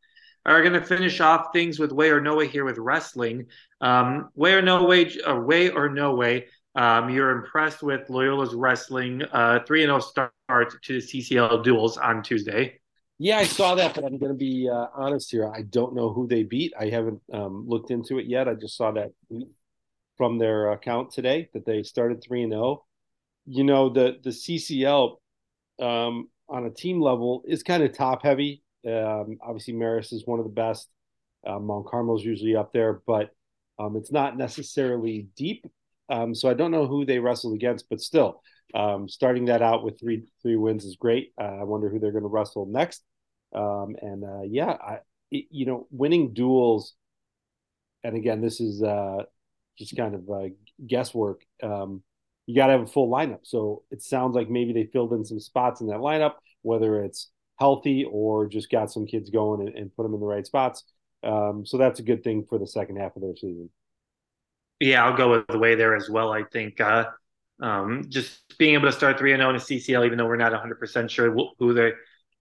[0.47, 3.47] Are going to finish off things with way or no way here with wrestling.
[3.81, 6.49] Um, way or no way, or way or no way.
[6.77, 12.23] Um, you're impressed with Loyola's wrestling uh, 3 0 start to the CCL duels on
[12.23, 12.81] Tuesday.
[13.19, 15.49] Yeah, I saw that, but I'm going to be uh, honest here.
[15.49, 16.73] I don't know who they beat.
[16.79, 18.49] I haven't um, looked into it yet.
[18.49, 19.13] I just saw that
[20.17, 22.85] from their account today that they started 3 and 0.
[23.47, 25.17] You know, the, the CCL
[25.81, 28.63] um, on a team level is kind of top heavy.
[28.85, 30.89] Um, obviously, Marist is one of the best.
[31.47, 33.31] Um, Mount Carmel's usually up there, but
[33.79, 35.67] um, it's not necessarily deep
[36.09, 38.43] um, so I don't know who they wrestled against, but still,
[38.75, 41.33] um, starting that out with three three wins is great.
[41.41, 43.03] Uh, I wonder who they're going to wrestle next.
[43.55, 44.99] Um, and uh, yeah, I,
[45.31, 46.95] it, you know, winning duels,
[48.03, 49.23] and again, this is uh,
[49.79, 50.49] just kind of uh,
[50.87, 51.43] guesswork.
[51.63, 52.03] Um,
[52.47, 53.41] you got to have a full lineup.
[53.43, 57.31] So it sounds like maybe they filled in some spots in that lineup, whether it's
[57.59, 60.85] healthy or just got some kids going and, and put them in the right spots.
[61.23, 63.71] Um, so that's a good thing for the second half of their season.
[64.81, 66.33] Yeah, I'll go with the way there as well.
[66.33, 67.07] I think uh,
[67.61, 70.53] um, just being able to start 3 0 in a CCL, even though we're not
[70.53, 71.93] 100% sure who they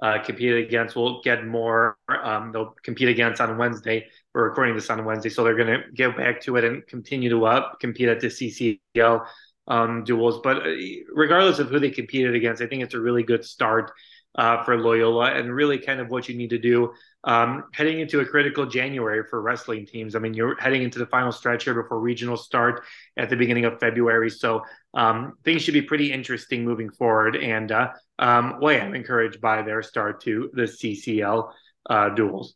[0.01, 1.97] uh, competed against, we'll get more.
[2.09, 4.07] Um, they'll compete against on Wednesday.
[4.33, 7.29] We're recording this on Wednesday, so they're going to get back to it and continue
[7.29, 9.25] to up, compete at the CCL
[9.67, 10.41] um, duels.
[10.43, 10.71] But uh,
[11.13, 13.91] regardless of who they competed against, I think it's a really good start
[14.35, 16.93] uh, for Loyola and really kind of what you need to do
[17.25, 20.15] um, heading into a critical January for wrestling teams.
[20.15, 22.83] I mean, you're heading into the final stretch here before regional start
[23.15, 24.29] at the beginning of February.
[24.29, 27.35] So um, things should be pretty interesting moving forward.
[27.37, 31.51] And uh, um, well, yeah, I'm encouraged by their start to the CCL
[31.89, 32.55] uh, duels.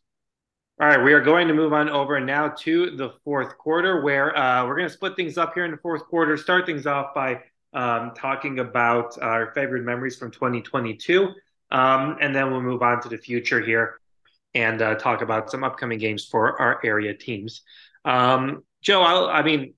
[0.80, 4.36] All right, we are going to move on over now to the fourth quarter, where
[4.36, 6.36] uh, we're going to split things up here in the fourth quarter.
[6.36, 7.40] Start things off by
[7.72, 11.30] um, talking about our favorite memories from 2022.
[11.70, 14.00] Um, and then we'll move on to the future here
[14.54, 17.62] and uh, talk about some upcoming games for our area teams.
[18.04, 19.74] Um, Joe, I'll, I mean,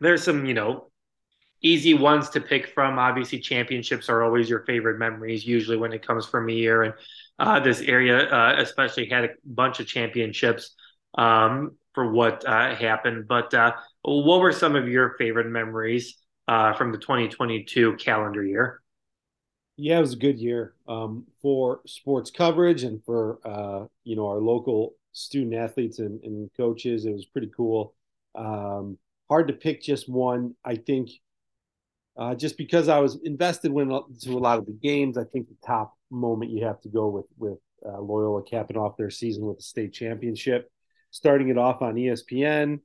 [0.00, 0.90] there's some, you know,
[1.62, 2.98] easy ones to pick from.
[2.98, 6.82] Obviously, championships are always your favorite memories, usually when it comes from a year.
[6.82, 6.94] And
[7.38, 10.74] uh, this area, uh, especially, had a bunch of championships
[11.16, 13.26] um, for what uh, happened.
[13.26, 18.82] But uh, what were some of your favorite memories uh, from the 2022 calendar year?
[19.76, 24.28] Yeah, it was a good year um, for sports coverage and for uh, you know
[24.28, 27.04] our local student athletes and, and coaches.
[27.06, 27.94] It was pretty cool.
[28.36, 30.54] Um, hard to pick just one.
[30.64, 31.10] I think
[32.16, 35.48] uh, just because I was invested when to a lot of the games, I think
[35.48, 39.44] the top moment you have to go with with uh, Loyola capping off their season
[39.44, 40.70] with the state championship,
[41.10, 42.78] starting it off on ESPN,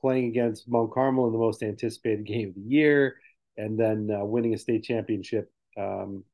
[0.00, 3.16] playing against Mount Carmel in the most anticipated game of the year,
[3.56, 6.24] and then uh, winning a state championship um,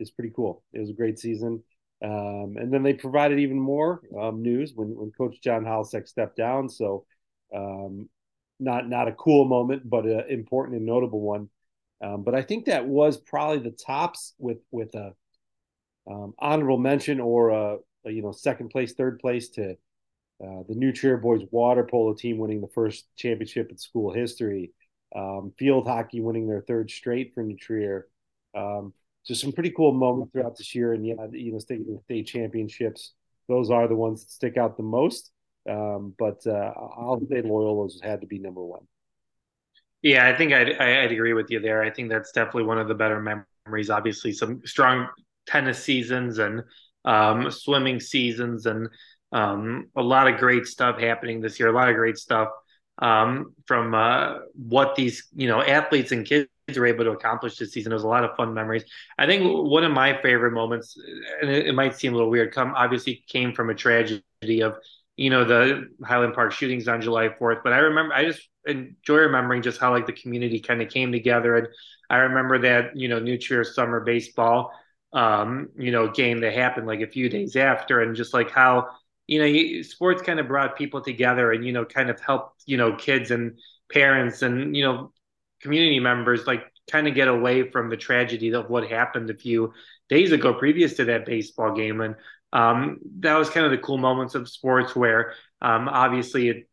[0.00, 0.62] is pretty cool.
[0.72, 1.62] It was a great season.
[2.02, 6.36] Um, and then they provided even more um, news when, when Coach John Holecek stepped
[6.36, 6.68] down.
[6.68, 7.06] So,
[7.54, 8.08] um,
[8.60, 11.48] not not a cool moment, but an important and notable one.
[12.02, 15.14] Um, but I think that was probably the tops with with a
[16.10, 19.70] um, honorable mention or a, a, you know second place, third place to
[20.42, 24.72] uh, the New Trier boys water polo team winning the first championship in school history.
[25.14, 28.08] Um, field hockey winning their third straight for New Trier.
[28.54, 28.92] Um,
[29.26, 33.12] just some pretty cool moments throughout this year, and yeah, you know, state state championships.
[33.48, 35.30] Those are the ones that stick out the most.
[35.68, 38.82] Um, but uh, I'll say Loyola's had to be number one.
[40.02, 41.82] Yeah, I think I'd, I'd agree with you there.
[41.82, 43.20] I think that's definitely one of the better
[43.66, 43.88] memories.
[43.88, 45.08] Obviously, some strong
[45.46, 46.62] tennis seasons and
[47.06, 48.88] um, swimming seasons, and
[49.32, 51.70] um, a lot of great stuff happening this year.
[51.70, 52.48] A lot of great stuff
[52.98, 57.72] um, from uh, what these you know athletes and kids were able to accomplish this
[57.72, 57.92] season.
[57.92, 58.84] It was a lot of fun memories.
[59.18, 60.96] I think one of my favorite moments,
[61.40, 64.22] and it, it might seem a little weird, come obviously came from a tragedy
[64.62, 64.76] of
[65.16, 67.60] you know the Highland Park shootings on July 4th.
[67.62, 71.12] But I remember I just enjoy remembering just how like the community kind of came
[71.12, 71.68] together, and
[72.10, 74.72] I remember that you know New Trier summer baseball
[75.12, 78.88] um, you know game that happened like a few days after, and just like how
[79.26, 82.76] you know sports kind of brought people together and you know kind of helped you
[82.76, 83.58] know kids and
[83.92, 85.12] parents and you know
[85.64, 89.72] community members like kind of get away from the tragedy of what happened a few
[90.10, 92.02] days ago previous to that baseball game.
[92.02, 92.14] And
[92.52, 96.68] um, that was kind of the cool moments of sports where um, obviously it,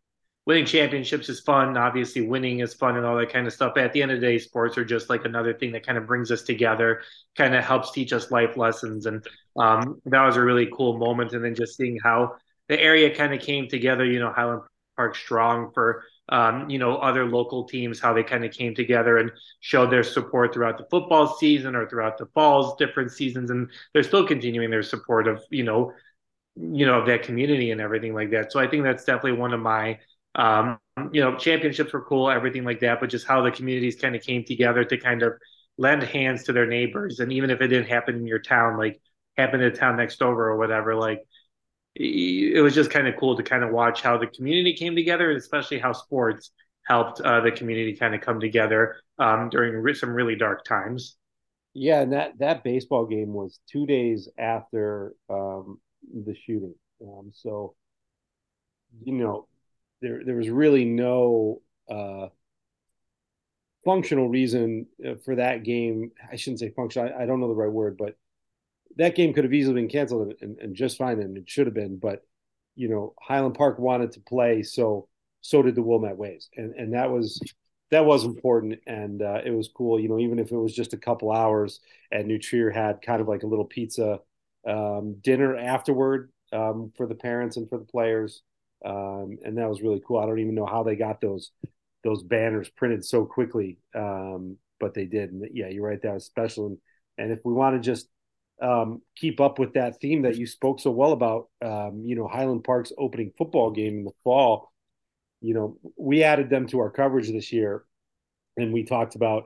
[0.45, 3.71] winning championships is fun obviously winning is fun and all that kind of stuff.
[3.73, 5.97] But at the end of the day sports are just like another thing that kind
[5.97, 7.01] of brings us together
[7.37, 9.05] kind of helps teach us life lessons.
[9.05, 9.25] And
[9.57, 11.31] um, that was a really cool moment.
[11.31, 12.35] And then just seeing how
[12.67, 14.61] the area kind of came together you know highland
[14.95, 19.17] park strong for um, you know, other local teams, how they kind of came together
[19.17, 23.69] and showed their support throughout the football season or throughout the falls, different seasons, and
[23.93, 25.93] they're still continuing their support of, you know,
[26.55, 28.51] you know, of that community and everything like that.
[28.51, 29.99] So I think that's definitely one of my,
[30.35, 30.79] um,
[31.11, 34.21] you know, championships were cool, everything like that, but just how the communities kind of
[34.21, 35.33] came together to kind of
[35.77, 39.01] lend hands to their neighbors, and even if it didn't happen in your town, like
[39.37, 41.19] happened in the town next over or whatever, like
[41.95, 45.31] it was just kind of cool to kind of watch how the community came together,
[45.31, 46.51] especially how sports
[46.87, 51.17] helped uh, the community kind of come together um, during some really dark times.
[51.73, 55.79] Yeah, and that that baseball game was two days after um,
[56.25, 57.75] the shooting, um, so
[59.03, 59.47] you know
[60.01, 62.27] there there was really no uh,
[63.85, 66.11] functional reason uh, for that game.
[66.29, 67.09] I shouldn't say functional.
[67.09, 68.15] I, I, don't know the right word, but
[68.97, 71.73] that game could have easily been canceled and, and just fine, and it should have
[71.73, 71.97] been.
[71.97, 72.21] But
[72.75, 75.07] you know, Highland Park wanted to play, so
[75.41, 77.41] so did the Wilmette Waves, and and that was
[77.91, 79.99] that was important, and uh, it was cool.
[79.99, 81.79] You know, even if it was just a couple hours,
[82.11, 84.19] and New Trier had kind of like a little pizza
[84.67, 88.43] um, dinner afterward um, for the parents and for the players,
[88.85, 90.19] um, and that was really cool.
[90.19, 91.51] I don't even know how they got those
[92.03, 95.31] those banners printed so quickly, um, but they did.
[95.31, 96.01] And yeah, you're right.
[96.01, 96.67] That was special.
[96.67, 96.77] And,
[97.17, 98.07] and if we want to just
[98.61, 101.49] um, keep up with that theme that you spoke so well about.
[101.61, 104.71] Um, you know, Highland Park's opening football game in the fall.
[105.41, 107.83] You know, we added them to our coverage this year,
[108.57, 109.45] and we talked about,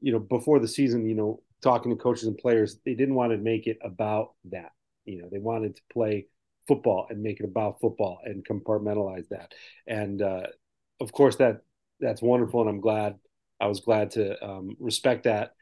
[0.00, 1.08] you know, before the season.
[1.08, 4.72] You know, talking to coaches and players, they didn't want to make it about that.
[5.04, 6.26] You know, they wanted to play
[6.66, 9.52] football and make it about football and compartmentalize that.
[9.86, 10.48] And uh,
[11.00, 11.62] of course, that
[12.00, 13.18] that's wonderful, and I'm glad.
[13.60, 15.54] I was glad to um, respect that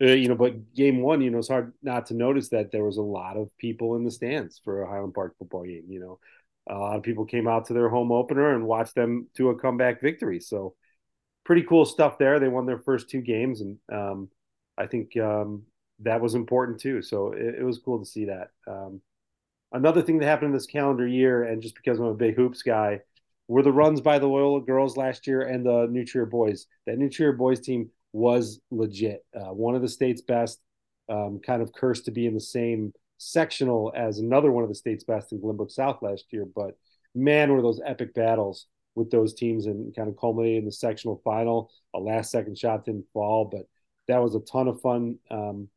[0.00, 2.84] uh, you know, but game one, you know, it's hard not to notice that there
[2.84, 5.84] was a lot of people in the stands for a Highland Park football game.
[5.88, 6.18] You know,
[6.68, 9.58] a lot of people came out to their home opener and watched them to a
[9.58, 10.40] comeback victory.
[10.40, 10.74] So,
[11.44, 12.38] pretty cool stuff there.
[12.38, 14.28] They won their first two games, and um,
[14.76, 15.62] I think um,
[16.00, 17.02] that was important too.
[17.02, 18.50] So it, it, was cool to see that.
[18.66, 19.00] Um,
[19.72, 22.62] another thing that happened in this calendar year, and just because I'm a big hoops
[22.62, 23.00] guy,
[23.48, 26.66] were the runs by the Loyola girls last year and the New Trier boys.
[26.86, 29.24] That New Trier boys team was legit.
[29.34, 30.60] Uh, one of the state's best,
[31.08, 34.74] um, kind of cursed to be in the same sectional as another one of the
[34.74, 36.46] state's best in Glenbrook South last year.
[36.54, 36.76] But
[37.14, 41.20] man, were those epic battles with those teams and kind of culminated in the sectional
[41.24, 41.70] final.
[41.94, 43.62] A last second shot didn't fall, but
[44.08, 45.18] that was a ton of fun.
[45.30, 45.68] Um,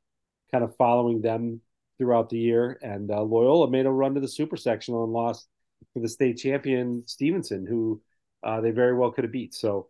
[0.52, 1.62] kind of following them
[1.98, 2.80] throughout the year.
[2.82, 5.48] And uh, Loyola made a run to the super sectional and lost
[5.94, 8.02] to the state champion Stevenson, who
[8.44, 9.54] uh, they very well could have beat.
[9.54, 9.88] So,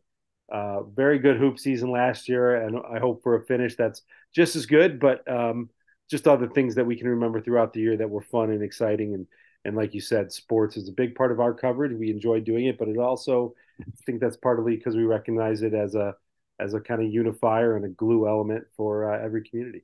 [0.51, 4.01] uh, very good hoop season last year, and I hope for a finish that's
[4.33, 5.69] just as good, but um,
[6.09, 9.13] just other things that we can remember throughout the year that were fun and exciting.
[9.13, 9.27] And
[9.63, 11.97] and like you said, sports is a big part of our coverage.
[11.97, 15.73] We enjoy doing it, but it also, I think that's partly because we recognize it
[15.73, 16.15] as a
[16.59, 19.83] as a kind of unifier and a glue element for uh, every community.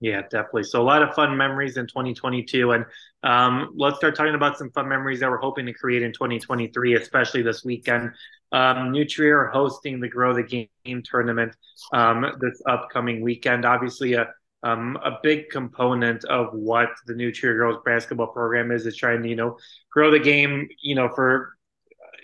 [0.00, 0.62] Yeah, definitely.
[0.64, 2.84] So a lot of fun memories in 2022, and
[3.24, 6.94] um, let's start talking about some fun memories that we're hoping to create in 2023,
[6.94, 8.12] especially this weekend.
[8.52, 11.54] Um, New Trier are hosting the Grow the Game tournament
[11.92, 13.64] um, this upcoming weekend.
[13.64, 14.28] Obviously, a
[14.64, 19.22] um, a big component of what the New Trier girls basketball program is is trying
[19.22, 19.56] to you know
[19.90, 21.54] grow the game, you know, for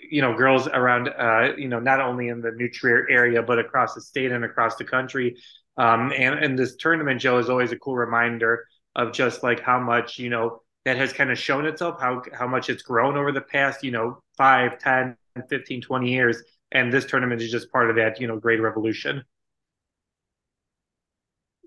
[0.09, 3.59] you know girls around uh, you know not only in the New Trier area but
[3.59, 5.37] across the state and across the country
[5.77, 8.65] um, and, and this tournament, Joe, is always a cool reminder
[8.95, 12.47] of just like how much, you know, that has kind of shown itself, how, how
[12.47, 15.17] much it's grown over the past, you know, 5, 10,
[15.49, 16.41] 15, 20 years.
[16.71, 19.23] And this tournament is just part of that, you know, great revolution.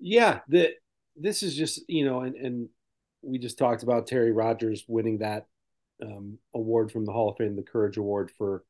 [0.01, 0.41] Yeah.
[0.49, 0.71] The,
[1.17, 2.69] this is just, you know, and, and
[3.23, 5.47] we just talked about Terry Rogers winning that
[6.03, 8.65] um, award from the Hall of Fame, the Courage Award for,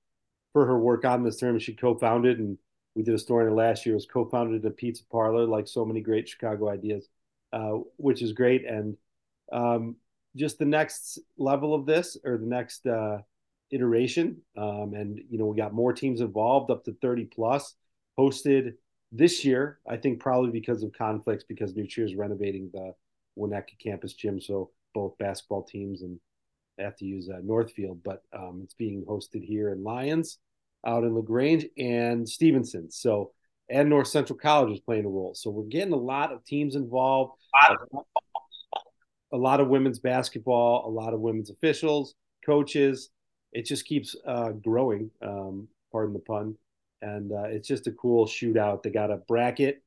[0.53, 1.63] for her work on this tournament.
[1.63, 2.59] She co-founded and
[2.95, 3.95] we did a story on it last year.
[3.95, 7.09] It was co-founded a pizza parlor, like so many great Chicago ideas,
[7.53, 8.67] uh, which is great.
[8.67, 8.97] And
[9.53, 9.97] um,
[10.35, 13.19] just the next level of this, or the next uh,
[13.71, 17.75] iteration, um, and you know we got more teams involved, up to thirty plus,
[18.19, 18.75] hosted
[19.13, 19.81] this year.
[19.89, 22.95] I think probably because of conflicts, because New Trier is renovating the
[23.39, 26.19] Winnetka campus gym, so both basketball teams and
[26.79, 30.39] I have to use uh, Northfield, but um, it's being hosted here in Lyons
[30.87, 32.91] out in LaGrange and Stevenson.
[32.91, 33.33] So,
[33.69, 35.35] and North Central College is playing a role.
[35.35, 37.33] So we're getting a lot of teams involved,
[39.33, 42.15] a lot of women's basketball, a lot of women's officials,
[42.47, 43.11] coaches.
[43.53, 46.57] It just keeps uh, growing, um, pardon the pun.
[47.01, 48.83] And uh, it's just a cool shootout.
[48.83, 49.83] They got a bracket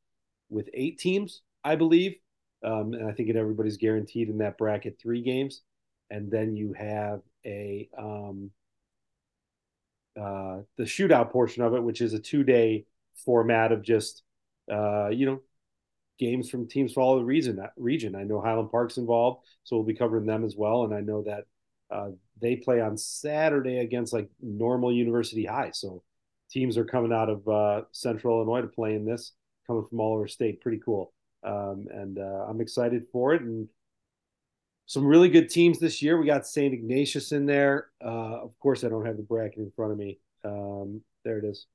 [0.49, 2.15] with eight teams, I believe.
[2.63, 5.61] Um, and I think everybody's guaranteed in that bracket three games.
[6.09, 8.51] And then you have a um,
[10.19, 12.85] uh, the shootout portion of it, which is a two day
[13.25, 14.23] format of just
[14.71, 15.41] uh, you know
[16.19, 17.59] games from teams from all the region.
[17.77, 18.15] Region.
[18.15, 20.83] I know Highland Park's involved, so we'll be covering them as well.
[20.83, 21.45] And I know that
[21.91, 22.09] uh,
[22.41, 25.71] they play on Saturday against like Normal University High.
[25.73, 26.03] So
[26.49, 29.33] teams are coming out of uh, Central Illinois to play in this,
[29.67, 30.61] coming from all over state.
[30.61, 31.13] Pretty cool.
[31.43, 33.41] Um, and uh, I'm excited for it.
[33.41, 33.67] And
[34.85, 36.19] some really good teams this year.
[36.19, 36.73] We got St.
[36.73, 37.87] Ignatius in there.
[38.03, 40.19] Uh, of course, I don't have the bracket in front of me.
[40.43, 41.65] Um, there it is.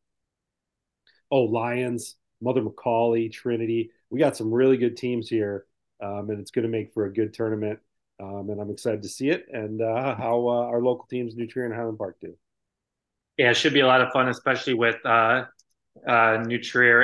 [1.30, 3.90] Oh, Lyons, Mother McAuley, Trinity.
[4.10, 5.66] We got some really good teams here,
[6.02, 7.80] um, and it's going to make for a good tournament.
[8.18, 11.46] Um, and I'm excited to see it and uh, how uh, our local teams, New
[11.66, 12.34] and Highland Park, do.
[13.36, 15.44] Yeah, it should be a lot of fun, especially with uh,
[16.06, 16.44] uh,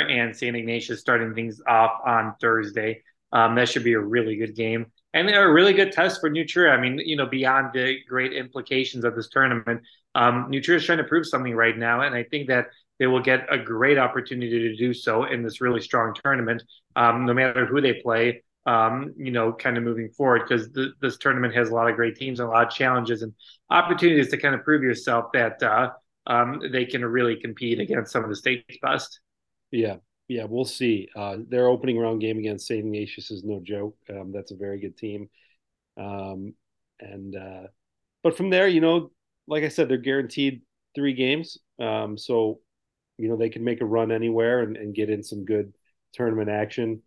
[0.00, 0.56] and St.
[0.56, 3.02] Ignatius starting things off on Thursday.
[3.32, 6.44] Um, that should be a really good game and a really good test for New.
[6.70, 9.82] I mean, you know, beyond the great implications of this tournament,
[10.14, 12.66] um, is trying to prove something right now, and I think that
[12.98, 16.62] they will get a great opportunity to do so in this really strong tournament,
[16.96, 18.42] um, no matter who they play.
[18.64, 21.96] Um, you know, kind of moving forward because th- this tournament has a lot of
[21.96, 23.32] great teams and a lot of challenges and
[23.70, 25.90] opportunities to kind of prove yourself that uh,
[26.28, 29.20] um, they can really compete against some of the state's best.
[29.72, 29.96] Yeah,
[30.28, 31.08] yeah, we'll see.
[31.16, 32.80] Uh, their opening round game against St.
[32.80, 33.96] Ignatius is no joke.
[34.08, 35.28] Um, that's a very good team.
[35.96, 36.54] Um,
[37.00, 37.66] and uh,
[38.22, 39.10] but from there, you know,
[39.46, 40.62] like I said, they're guaranteed
[40.94, 41.58] three games.
[41.80, 42.60] Um, so
[43.18, 45.72] you know they can make a run anywhere and, and get in some good
[46.12, 47.02] tournament action.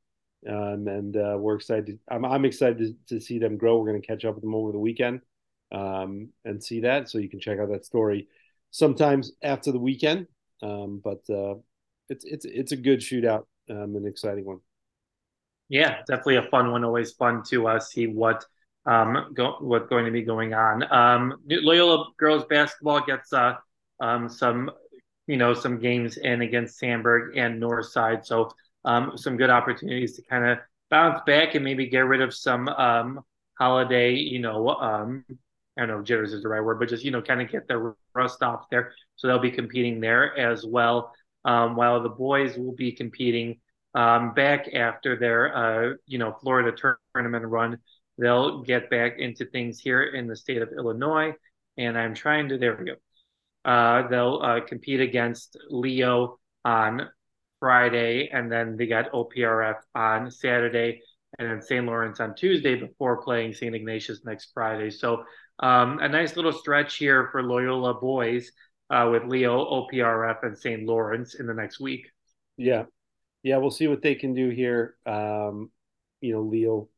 [0.48, 2.00] Um, and uh, we're excited.
[2.10, 3.78] I'm, I'm excited to, to, see them grow.
[3.78, 5.22] We're going to catch up with them over the weekend
[5.72, 7.10] um, and see that.
[7.10, 8.28] So you can check out that story
[8.70, 10.28] sometimes after the weekend.
[10.62, 11.56] Um, but uh,
[12.10, 14.60] it's it's it's a good shootout, um, an exciting one.
[15.70, 16.84] Yeah, definitely a fun one.
[16.84, 18.46] Always fun to uh, see what
[18.86, 20.84] um go, what's going to be going on.
[20.94, 23.56] Um, Loyola girls basketball gets uh
[24.00, 24.70] um some
[25.28, 28.52] you know some games in against Sandburg and Northside, so
[28.86, 30.58] um some good opportunities to kind of
[30.90, 33.20] bounce back and maybe get rid of some um
[33.58, 35.26] holiday you know um
[35.78, 37.68] I don't know jitters is the right word, but just you know kind of get
[37.68, 38.94] the rust off there.
[39.16, 41.14] So they'll be competing there as well
[41.44, 43.60] um, while the boys will be competing
[43.94, 46.76] um, back after their uh, you know Florida
[47.14, 47.78] tournament run.
[48.18, 51.34] They'll get back into things here in the state of Illinois,
[51.78, 52.58] and I'm trying to.
[52.58, 52.96] There we go.
[53.70, 57.10] Uh, they'll uh, compete against Leo on
[57.66, 61.02] Friday, and then they got OPRF on Saturday,
[61.40, 61.84] and then St.
[61.84, 63.74] Lawrence on Tuesday before playing St.
[63.74, 64.92] Ignatius next Friday.
[64.92, 65.24] So
[65.58, 68.52] um, a nice little stretch here for Loyola boys
[68.92, 70.86] uh, with Leo, OPRF, and St.
[70.86, 72.06] Lawrence in the next week.
[72.56, 72.84] Yeah,
[73.42, 74.94] yeah, we'll see what they can do here.
[75.08, 75.72] Um,
[76.22, 76.90] you know, Leo,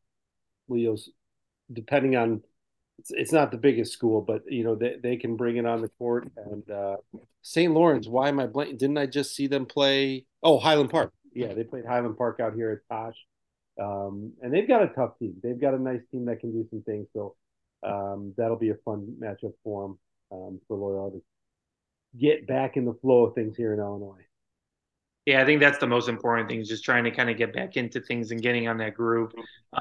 [0.68, 1.10] Leo's
[1.72, 2.42] depending on
[3.00, 5.82] it's, it's not the biggest school, but you know they, they can bring it on
[5.82, 6.30] the court.
[6.36, 6.98] And uh,
[7.42, 7.74] St.
[7.74, 8.78] Lawrence, why am I blanking?
[8.78, 10.26] Didn't I just see them play?
[10.44, 11.14] Oh, Highland Park.
[11.34, 13.16] Yeah, they played Highland Park out here at Tosh,
[13.80, 15.36] um, and they've got a tough team.
[15.42, 17.08] They've got a nice team that can do some things.
[17.14, 17.36] So
[17.84, 20.00] um, that'll be a fun matchup for them
[20.32, 21.22] um, for Loyola to
[22.20, 24.27] get back in the flow of things here in Illinois.
[25.28, 27.54] Yeah, I think that's the most important thing is just trying to kind of get
[27.54, 29.34] back into things and getting on that groove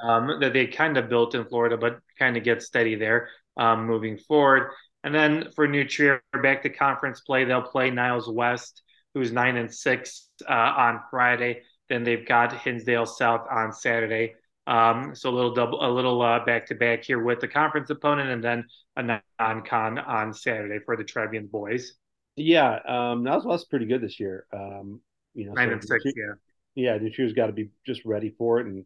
[0.03, 3.87] um, that they kind of built in Florida, but kind of get steady there um,
[3.87, 4.73] moving forward.
[5.05, 8.83] And then for New Trier, back to conference play, they'll play Niles West,
[9.15, 11.63] who's nine and six uh, on Friday.
[11.89, 14.35] Then they've got Hinsdale South on Saturday.
[14.67, 18.31] Um, so a little double, a little back to back here with the conference opponent,
[18.31, 18.65] and then
[18.97, 21.93] a non-con on Saturday for the Trevian boys.
[22.35, 24.45] Yeah, um, Niles West pretty good this year.
[24.53, 25.01] Um,
[25.37, 26.05] you know, nine so and six.
[26.05, 26.35] yeah,
[26.75, 26.99] yeah.
[26.99, 28.85] Detroit's got to be just ready for it, and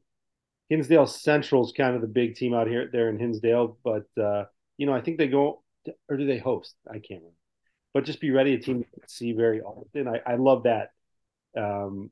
[0.68, 3.78] Hinsdale Central's kind of the big team out here there in Hinsdale.
[3.82, 4.44] But uh,
[4.76, 5.62] you know, I think they go
[6.08, 6.74] or do they host?
[6.88, 7.36] I can't remember.
[7.92, 10.06] But just be ready, a team to see very often.
[10.06, 10.90] I, I love that.
[11.56, 12.10] Um,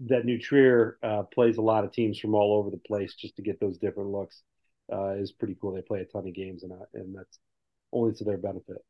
[0.00, 3.36] that New Trier uh, plays a lot of teams from all over the place just
[3.36, 4.42] to get those different looks
[4.92, 5.72] uh, is pretty cool.
[5.72, 7.38] They play a ton of games, and uh, and that's
[7.92, 8.84] only to their benefit.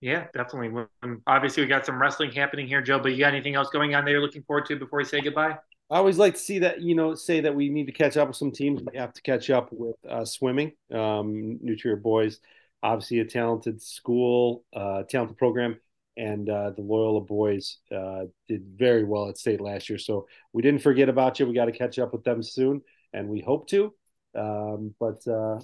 [0.00, 0.84] Yeah, definitely.
[1.26, 3.00] Obviously, we got some wrestling happening here, Joe.
[3.00, 5.20] But you got anything else going on that you're looking forward to before we say
[5.20, 5.58] goodbye?
[5.90, 8.28] I always like to see that you know say that we need to catch up
[8.28, 8.82] with some teams.
[8.82, 10.72] We have to catch up with uh, swimming.
[10.92, 12.40] Um, New Trier boys,
[12.82, 15.80] obviously a talented school, uh, talented program,
[16.16, 19.98] and uh, the Loyola boys uh, did very well at state last year.
[19.98, 21.46] So we didn't forget about you.
[21.46, 22.82] We got to catch up with them soon,
[23.12, 23.94] and we hope to.
[24.36, 25.58] Um, but uh,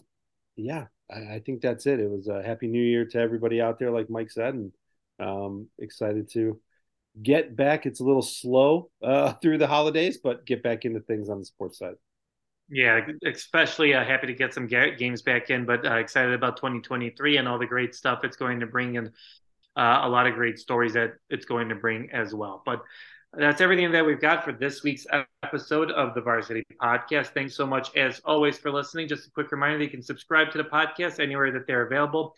[0.57, 2.01] yeah, I, I, think that's it.
[2.01, 4.73] It was a happy new year to everybody out there, like Mike said, and
[5.21, 6.61] um, excited to
[7.23, 7.87] get back.
[7.87, 11.45] It's a little slow uh, through the holidays, but get back into things on the
[11.45, 11.95] sports side.
[12.71, 17.37] Yeah, especially uh, happy to get some games back in, but uh, excited about 2023
[17.37, 19.09] and all the great stuff it's going to bring and
[19.77, 22.63] uh, a lot of great stories that it's going to bring as well.
[22.65, 22.83] But
[23.37, 25.07] that's everything that we've got for this week's
[25.43, 27.29] episode of the Varsity Podcast.
[27.29, 29.09] Thanks so much, as always, for listening.
[29.09, 32.35] Just a quick reminder that you can subscribe to the podcast anywhere that they're available.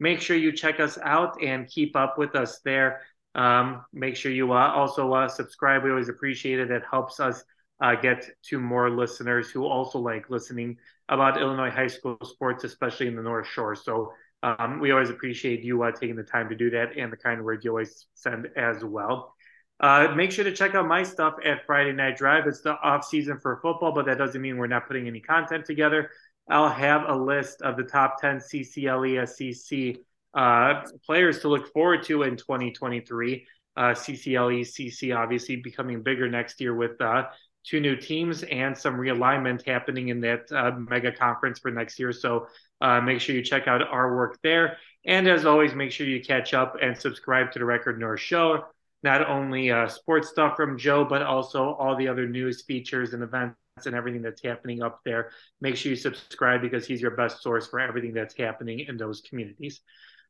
[0.00, 3.02] Make sure you check us out and keep up with us there.
[3.34, 5.84] Um, make sure you uh, also uh, subscribe.
[5.84, 6.70] We always appreciate it.
[6.70, 7.44] It helps us
[7.80, 10.76] uh, get to more listeners who also like listening
[11.08, 13.74] about Illinois high school sports, especially in the North Shore.
[13.74, 17.16] So um, we always appreciate you uh, taking the time to do that and the
[17.16, 19.34] kind words you always send as well.
[19.80, 22.46] Uh, make sure to check out my stuff at Friday Night Drive.
[22.46, 25.64] It's the off season for football, but that doesn't mean we're not putting any content
[25.64, 26.10] together.
[26.50, 29.98] I'll have a list of the top 10 CCL/ESCC
[30.34, 33.46] uh, players to look forward to in 2023.
[33.76, 37.24] Uh, CCLE, CC obviously becoming bigger next year with uh,
[37.64, 42.12] two new teams and some realignment happening in that uh, mega conference for next year.
[42.12, 42.48] So
[42.80, 44.78] uh, make sure you check out our work there.
[45.04, 48.68] And as always, make sure you catch up and subscribe to the Record North Shore
[49.02, 53.22] not only uh, sports stuff from Joe, but also all the other news features and
[53.22, 55.30] events and everything that's happening up there.
[55.60, 59.20] Make sure you subscribe because he's your best source for everything that's happening in those
[59.20, 59.80] communities.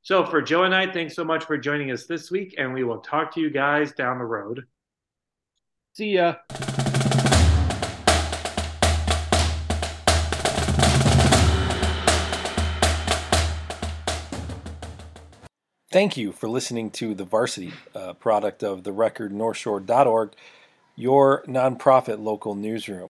[0.02, 2.84] So, for Joe and I, thanks so much for joining us this week, and we
[2.84, 4.64] will talk to you guys down the road.
[5.94, 6.36] See ya.
[15.90, 20.32] Thank you for listening to The Varsity, uh, product of the record northshore.org,
[20.96, 23.07] your nonprofit local newsroom.